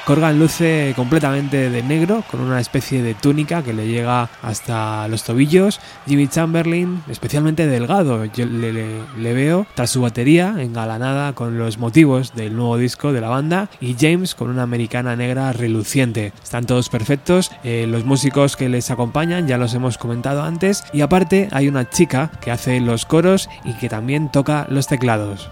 Corgan 0.09 0.39
luce 0.39 0.95
completamente 0.97 1.69
de 1.69 1.83
negro, 1.83 2.25
con 2.31 2.41
una 2.41 2.61
especie 2.61 3.03
de 3.03 3.13
túnica 3.13 3.63
que 3.63 3.75
le 3.75 3.87
llega 3.87 4.31
hasta 4.41 5.07
los 5.07 5.23
tobillos. 5.23 5.81
Jimmy 6.07 6.29
Chamberlain, 6.29 7.03
especialmente 7.11 7.67
delgado, 7.67 8.25
yo 8.25 8.47
le, 8.47 9.35
veo 9.35 9.67
tras 9.75 9.91
su 9.91 10.01
batería, 10.01 10.55
engalanada 10.61 11.35
con 11.35 11.59
los 11.59 11.77
motivos 11.77 12.35
del 12.35 12.57
nuevo 12.57 12.79
disco 12.79 13.13
de 13.13 13.21
la 13.21 13.29
banda, 13.29 13.69
y 13.83 13.97
James 14.01 14.35
con 14.35 14.49
una 14.49 14.63
americana 14.63 15.15
negra 15.15 15.53
reluciente. 15.53 16.33
Están 16.43 16.65
todos 16.65 16.89
perfectos, 16.89 17.51
eh, 17.63 17.85
los 17.87 18.07
músicos 18.07 18.57
que 18.57 18.71
les 18.71 18.91
acompañan 18.91 19.47
ya 19.47 19.59
los 19.59 19.75
hemos 19.75 19.99
comentado 19.99 20.43
antes, 20.43 20.85
y 20.95 21.03
aparte 21.03 21.51
hay 21.53 21.69
una 21.69 21.91
chica 21.91 22.31
que 22.41 22.51
hace 22.51 22.81
los 22.81 23.05
coros 23.05 23.51
y 23.63 23.75
que 23.75 23.91
también 23.91 24.33
toca 24.33 24.67
los 24.71 24.87
teclados. 24.87 25.51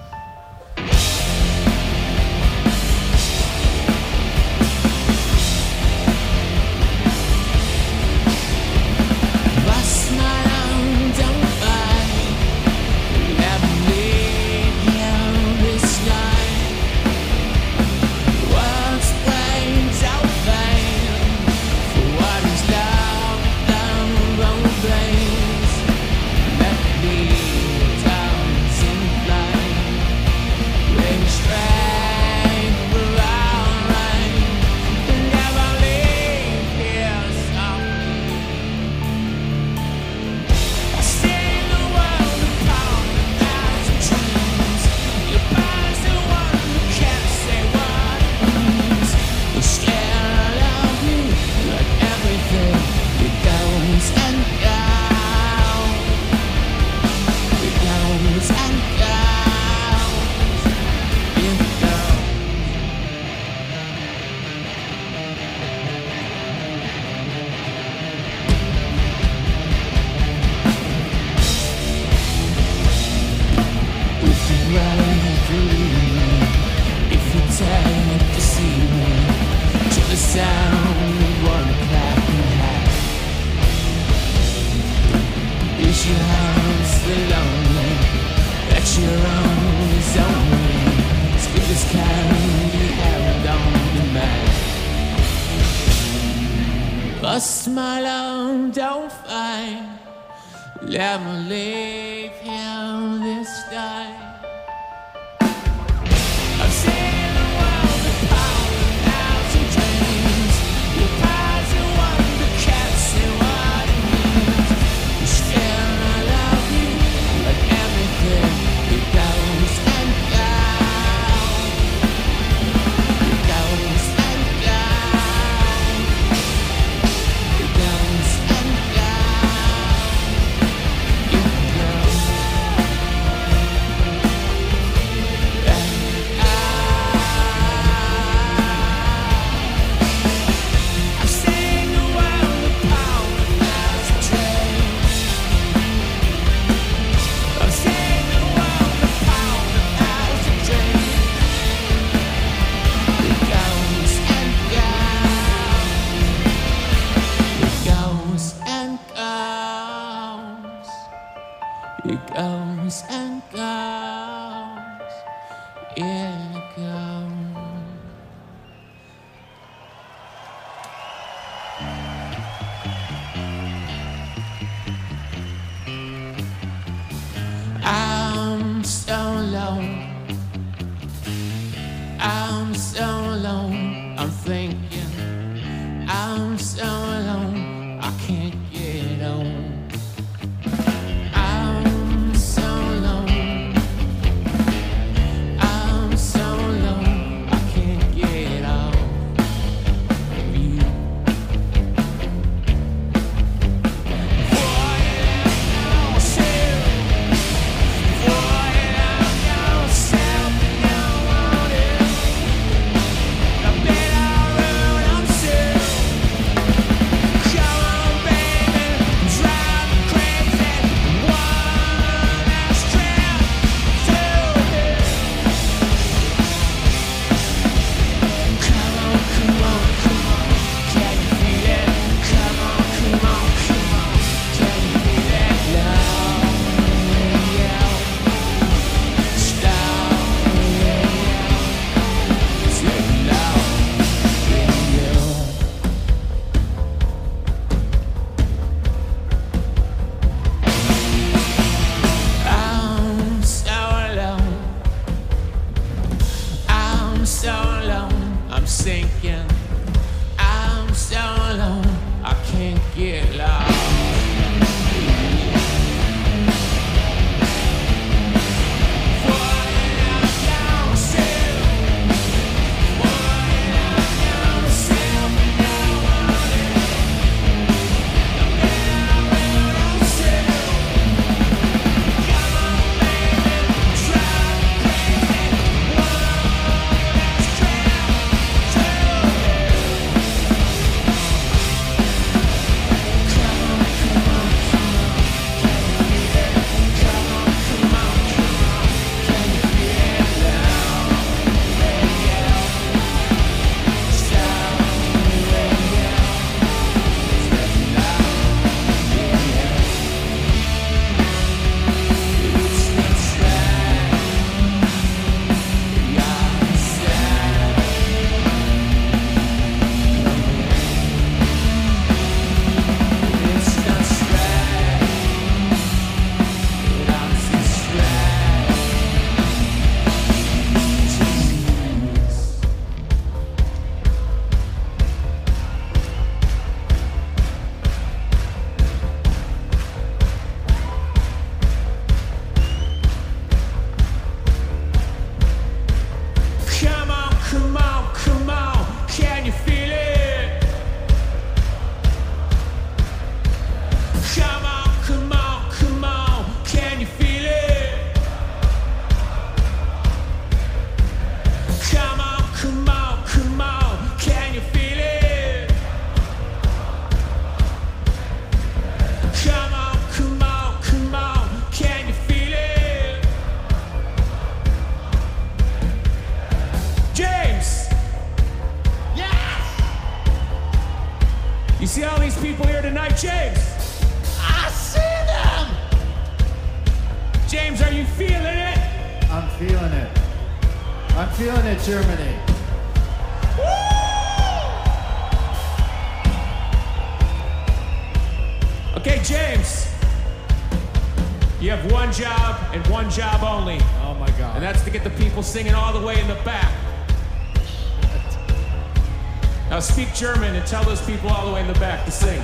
tell 410.66 410.82
those 410.82 411.00
people 411.02 411.30
all 411.30 411.46
the 411.46 411.52
way 411.52 411.60
in 411.60 411.68
the 411.68 411.78
back 411.78 412.04
to 412.04 412.10
sing. 412.10 412.42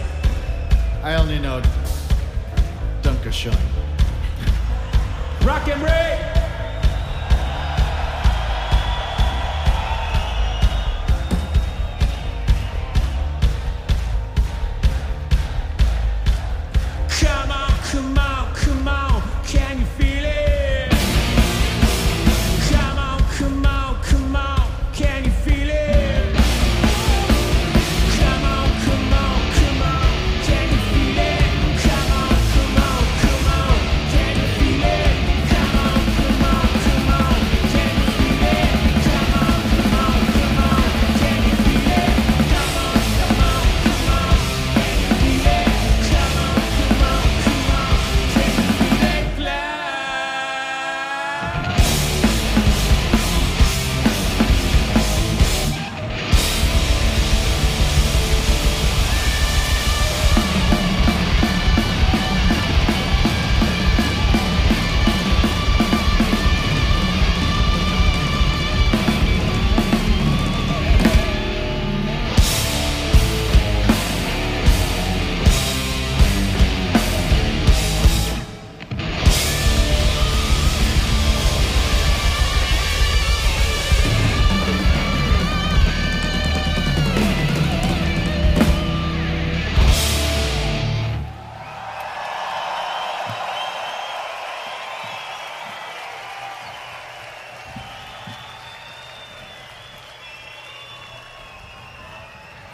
I 1.03 1.15
only 1.17 1.41
know 1.41 1.61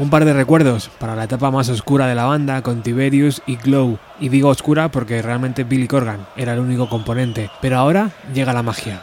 un 0.09 0.11
par 0.11 0.25
de 0.25 0.33
recuerdos 0.33 0.89
para 0.99 1.15
la 1.15 1.25
etapa 1.25 1.51
más 1.51 1.69
oscura 1.69 2.07
de 2.07 2.15
la 2.15 2.25
banda 2.25 2.63
con 2.63 2.81
Tiberius 2.81 3.43
y 3.45 3.57
Glow. 3.57 3.99
Y 4.19 4.31
digo 4.31 4.49
oscura 4.49 4.89
porque 4.89 5.21
realmente 5.21 5.65
Billy 5.65 5.87
Corgan 5.87 6.27
era 6.35 6.55
el 6.55 6.61
único 6.61 6.89
componente. 6.89 7.51
Pero 7.61 7.77
ahora 7.77 8.11
llega 8.33 8.55
la 8.55 8.63
magia. 8.63 9.03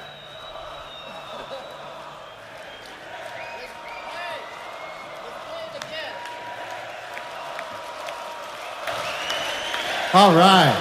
All 10.11 10.33
right. 10.33 10.73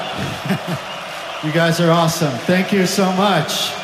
you 1.44 1.52
guys 1.52 1.80
are 1.80 1.90
awesome. 1.90 2.32
Thank 2.46 2.72
you 2.72 2.86
so 2.86 3.12
much. 3.12 3.83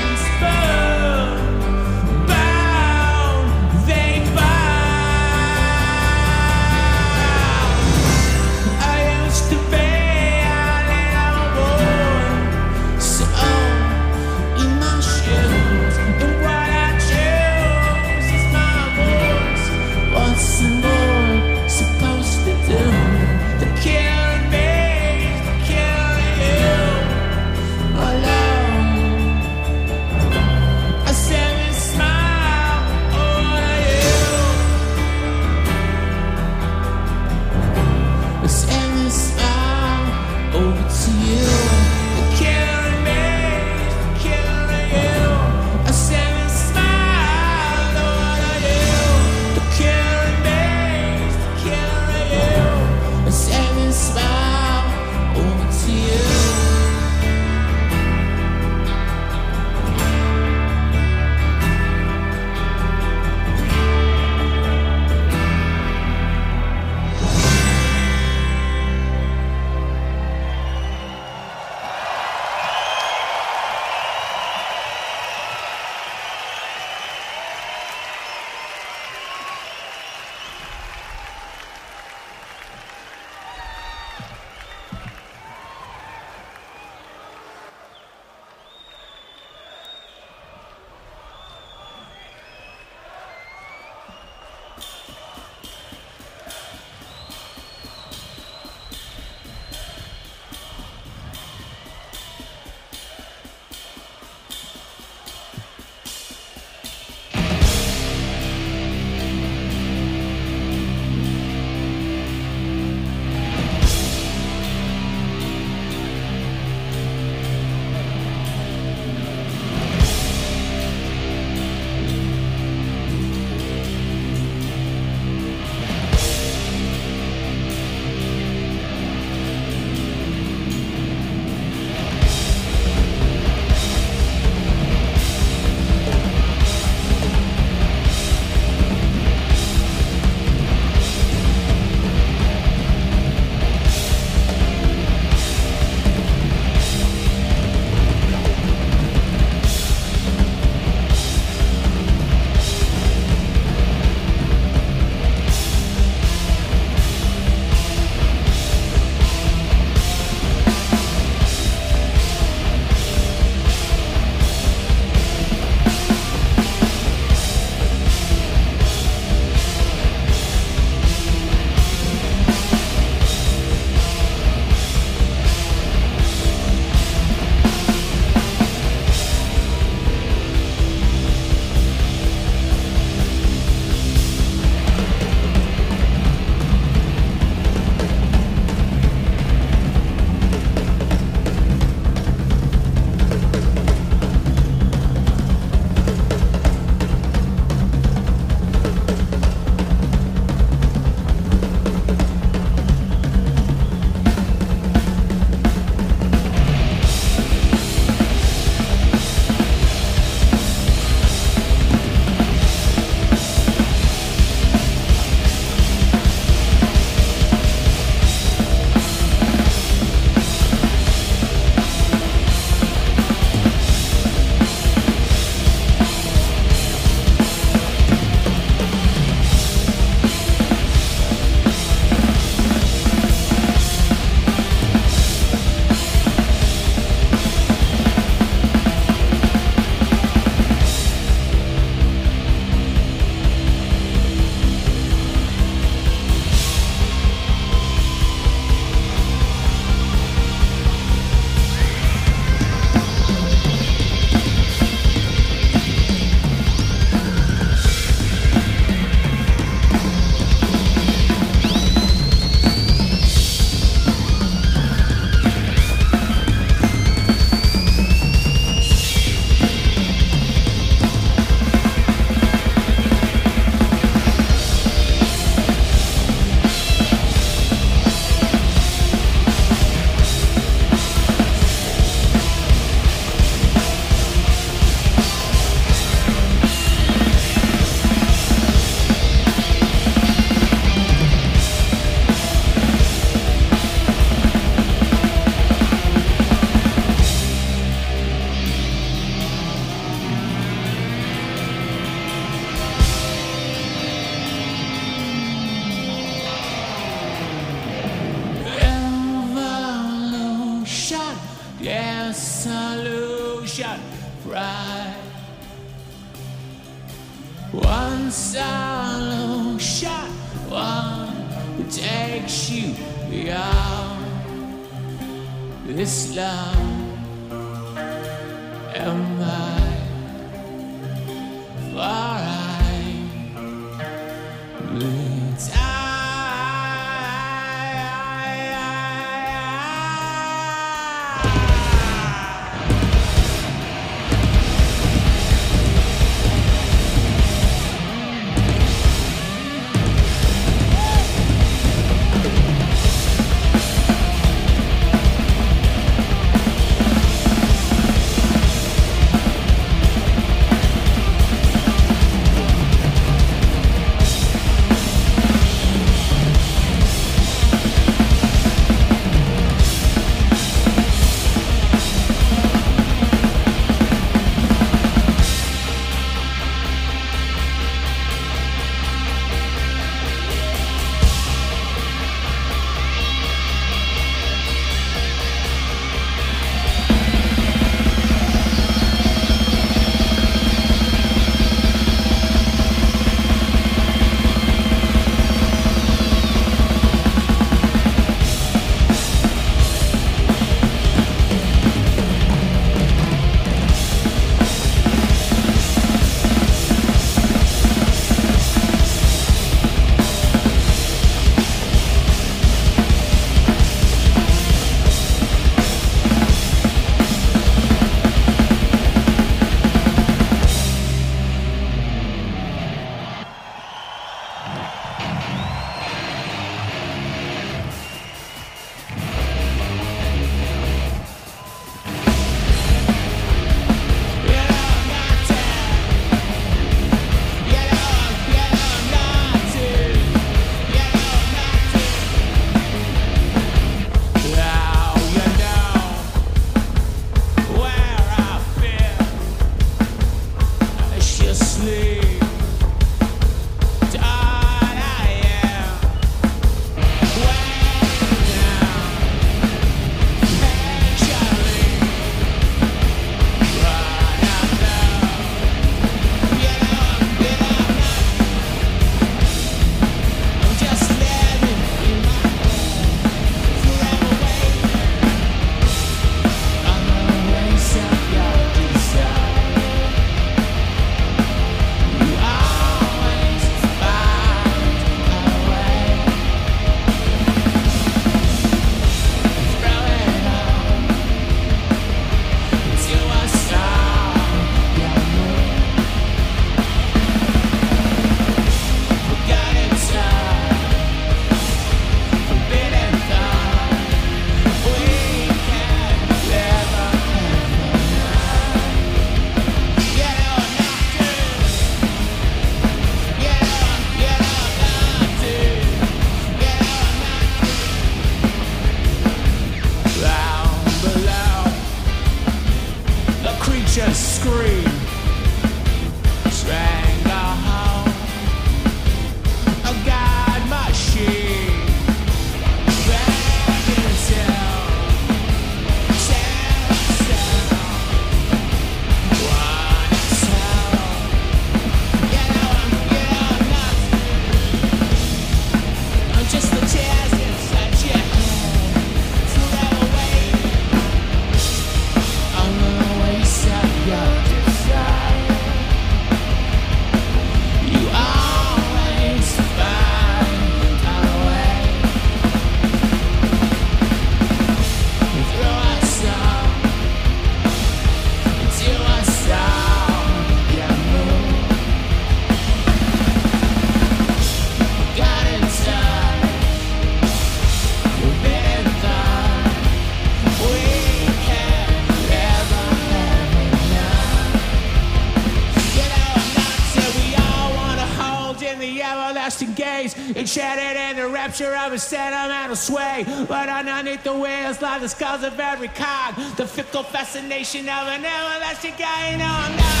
never 592.71 592.75
sway. 592.75 593.25
But 593.47 593.69
underneath 593.69 594.23
the 594.23 594.33
wheels 594.33 594.81
lie 594.81 594.99
the 594.99 595.09
scars 595.09 595.43
of 595.43 595.59
every 595.59 595.89
kind. 595.89 596.35
The 596.55 596.65
fickle 596.65 597.03
fascination 597.03 597.81
of 597.81 598.07
an 598.07 598.23
everlasting 598.23 598.93
guy. 598.97 599.31
You 599.31 599.37
I'm 599.43 599.75
not. 599.75 600.00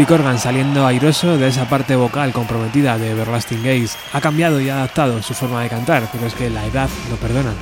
Billy 0.00 0.08
Corgan 0.08 0.38
saliendo 0.38 0.86
airoso 0.86 1.36
de 1.36 1.48
esa 1.48 1.68
parte 1.68 1.94
vocal 1.94 2.32
comprometida 2.32 2.96
de 2.96 3.10
Everlasting 3.10 3.62
Gaze. 3.62 3.98
Ha 4.14 4.22
cambiado 4.22 4.58
y 4.58 4.70
adaptado 4.70 5.22
su 5.22 5.34
forma 5.34 5.62
de 5.62 5.68
cantar, 5.68 6.08
pero 6.10 6.26
es 6.26 6.32
que 6.32 6.48
la 6.48 6.64
edad 6.64 6.88
no 7.10 7.16
perdona. 7.16 7.52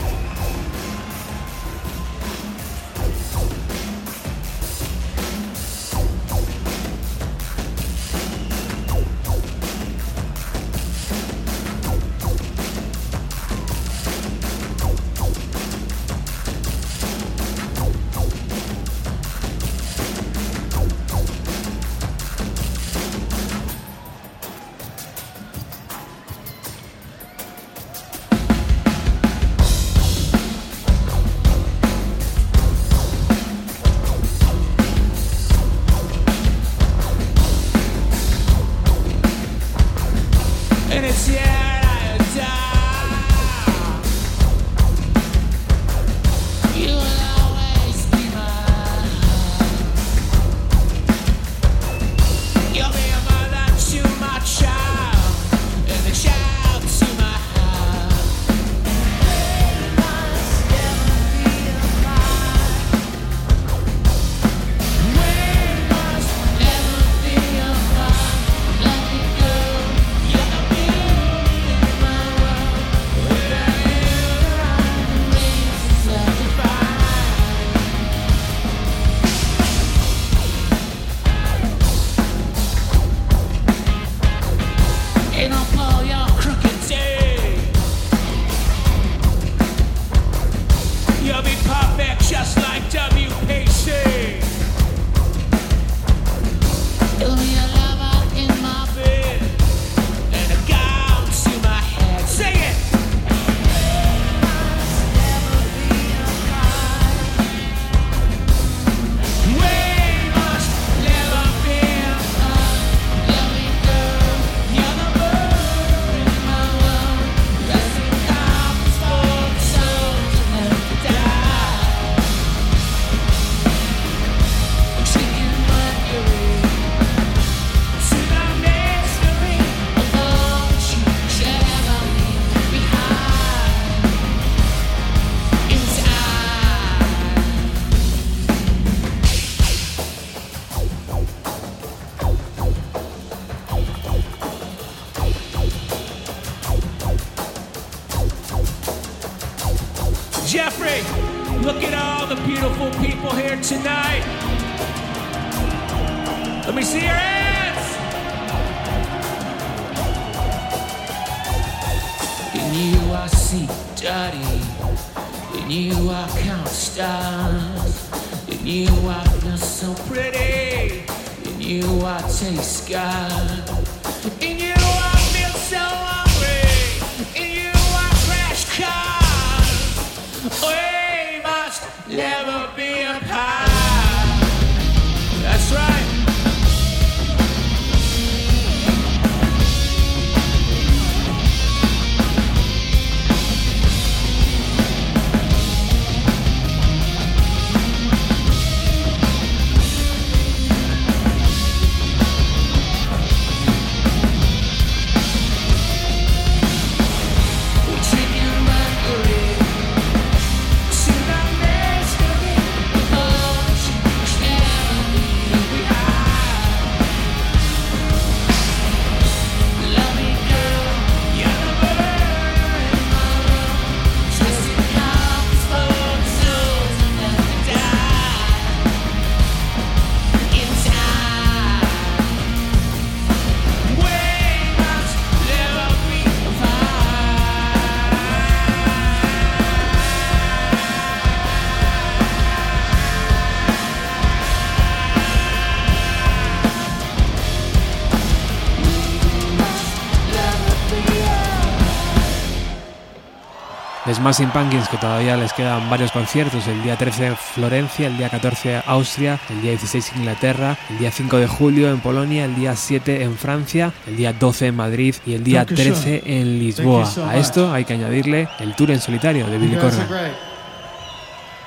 Smashing 254.19 254.51
Pumpkins 254.51 254.89
que 254.89 254.97
todavía 254.97 255.37
les 255.37 255.53
quedan 255.53 255.89
varios 255.89 256.11
conciertos, 256.11 256.67
el 256.67 256.83
día 256.83 256.97
13 256.97 257.37
Florencia, 257.37 258.09
el 258.09 258.17
día 258.17 258.29
14 258.29 258.83
Austria, 258.85 259.39
el 259.49 259.63
día 259.63 259.71
16 259.71 260.13
Inglaterra, 260.17 260.77
el 260.91 260.99
día 260.99 261.13
5 261.13 261.37
de 261.37 261.47
julio 261.47 261.89
en 261.89 262.01
Polonia, 262.01 262.45
el 262.45 262.57
día 262.57 262.75
7 262.75 263.23
en 263.23 263.37
Francia, 263.37 263.93
el 264.09 264.17
día 264.17 264.33
12 264.33 264.67
en 264.67 264.75
Madrid 264.75 265.15
y 265.25 265.35
el 265.35 265.45
día 265.45 265.65
Dankeschön. 265.65 265.93
13 265.95 266.23
en 266.27 266.59
Lisboa. 266.59 267.09
A 267.29 267.37
esto 267.37 267.73
hay 267.73 267.85
que 267.85 267.95
añadirle 267.95 268.49
el 268.59 268.75
tour 268.75 268.91
en 268.91 269.01
solitario 269.01 269.47
de 269.47 269.57
Billy 269.57 269.77
Corgan. 269.77 270.09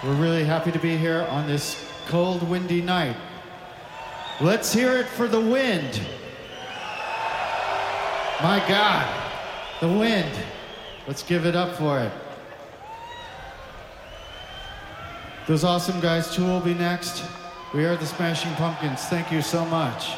We're 0.04 0.20
really 0.20 0.44
happy 0.44 0.72
to 0.72 0.80
be 0.80 0.98
here 0.98 1.26
on 1.30 1.48
this 1.48 1.78
cold, 2.10 2.42
windy 2.50 2.82
night. 2.82 3.16
Let's 4.42 4.74
hear 4.74 5.00
it 5.00 5.06
for 5.08 5.30
the 5.30 5.40
wind. 5.40 6.02
My 8.42 8.60
God, 8.68 9.06
the 9.80 9.88
wind. 9.88 10.32
Let's 11.08 11.24
give 11.24 11.48
it 11.48 11.56
up 11.56 11.78
for 11.78 12.00
it. 12.00 12.12
Those 15.48 15.64
awesome 15.64 16.00
guys, 16.00 16.34
too, 16.34 16.46
will 16.46 16.60
be 16.60 16.76
next. 16.76 17.24
We 17.74 17.86
are 17.86 17.96
the 17.96 18.06
Smashing 18.06 18.54
Pumpkins. 18.54 19.02
Thank 19.06 19.32
you 19.32 19.42
so 19.42 19.66
much. 19.66 20.12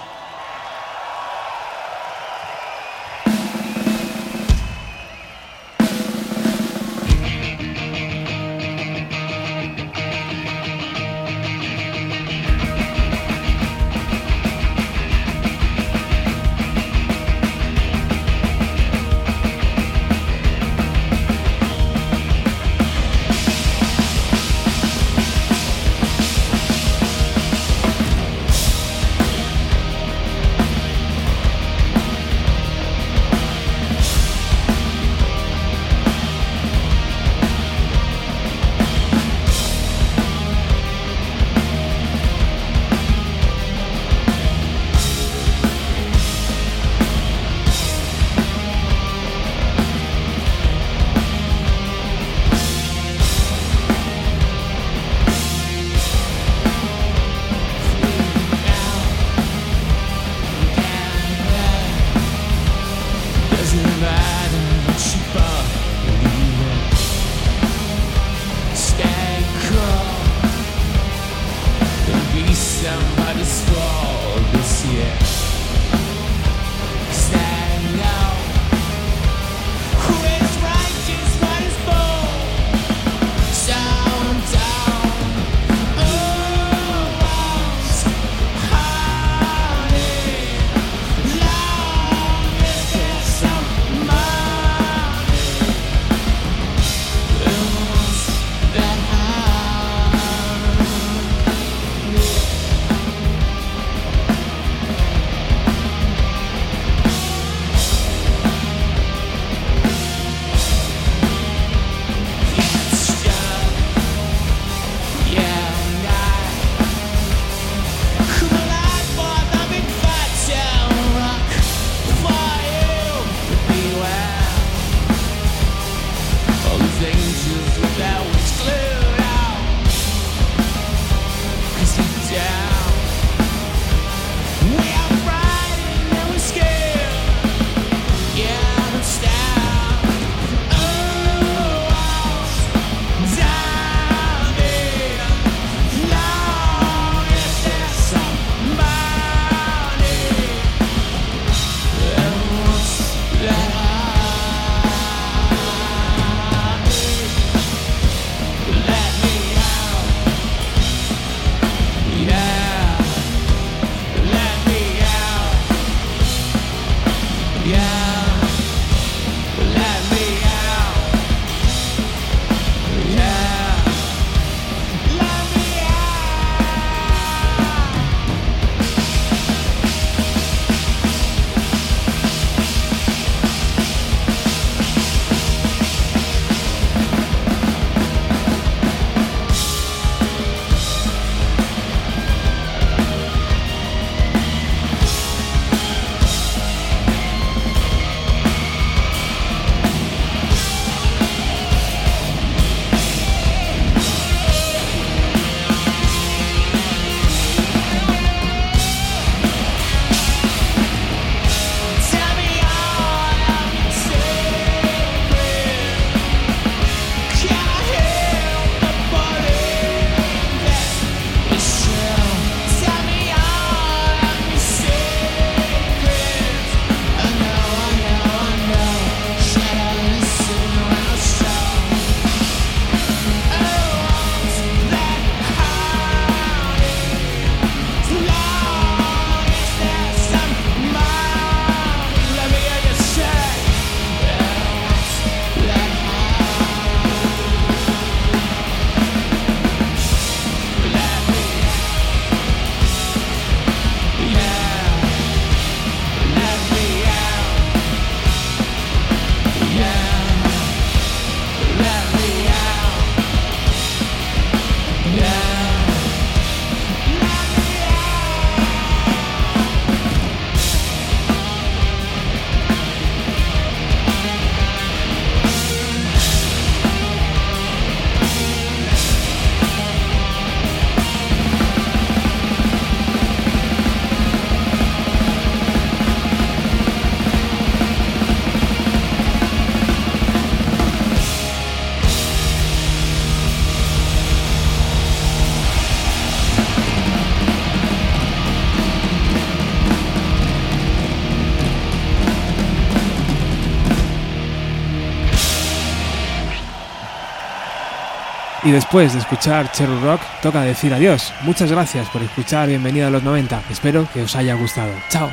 Y 308.65 308.71
después 308.71 309.11
de 309.11 309.19
escuchar 309.19 309.69
Cherry 309.73 309.99
Rock, 309.99 310.21
toca 310.41 310.61
decir 310.61 310.93
adiós. 310.93 311.33
Muchas 311.41 311.69
gracias 311.69 312.07
por 312.09 312.21
escuchar 312.21 312.69
Bienvenido 312.69 313.07
a 313.07 313.09
los 313.09 313.21
90. 313.21 313.61
Espero 313.69 314.07
que 314.13 314.21
os 314.21 314.35
haya 314.37 314.55
gustado. 314.55 314.93
Chao. 315.09 315.29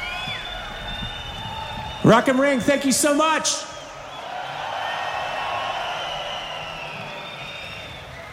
Rock 2.02 2.28
and 2.28 2.40
Ring, 2.40 2.61
thank 2.61 2.85
you 2.85 2.93
so 2.93 3.15
much. 3.15 3.65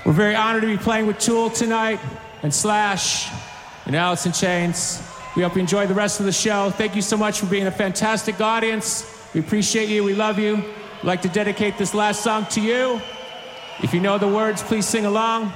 We're 0.04 0.14
very 0.14 0.36
honored 0.36 0.62
to 0.62 0.68
be 0.68 0.78
playing 0.78 1.06
with 1.06 1.20
Tool 1.20 1.52
tonight 1.52 2.00
and 2.42 2.52
Slash 2.52 3.30
and 3.86 3.96
Alice 3.96 4.26
in 4.26 4.32
Chains. 4.32 5.04
We 5.36 5.44
hope 5.44 5.56
you 5.56 5.62
enjoy 5.62 5.86
the 5.86 5.94
rest 5.94 6.20
of 6.20 6.26
the 6.26 6.32
show. 6.32 6.72
Thank 6.72 6.96
you 6.96 7.04
so 7.04 7.18
much 7.18 7.40
for 7.40 7.46
being 7.46 7.68
a 7.68 7.72
fantastic 7.72 8.42
audience. 8.42 9.06
We 9.36 9.42
appreciate 9.42 9.90
you. 9.90 10.04
We 10.04 10.16
love 10.16 10.40
you. 10.40 10.56
I'd 10.56 11.04
like 11.04 11.22
to 11.22 11.30
dedicate 11.30 11.78
this 11.78 11.94
last 11.94 12.24
song 12.24 12.48
to 12.52 12.62
you. 12.62 13.00
If 13.84 13.94
you 13.94 14.00
know 14.00 14.18
the 14.18 14.28
words, 14.28 14.64
please 14.64 14.88
sing 14.88 15.06
along. 15.06 15.54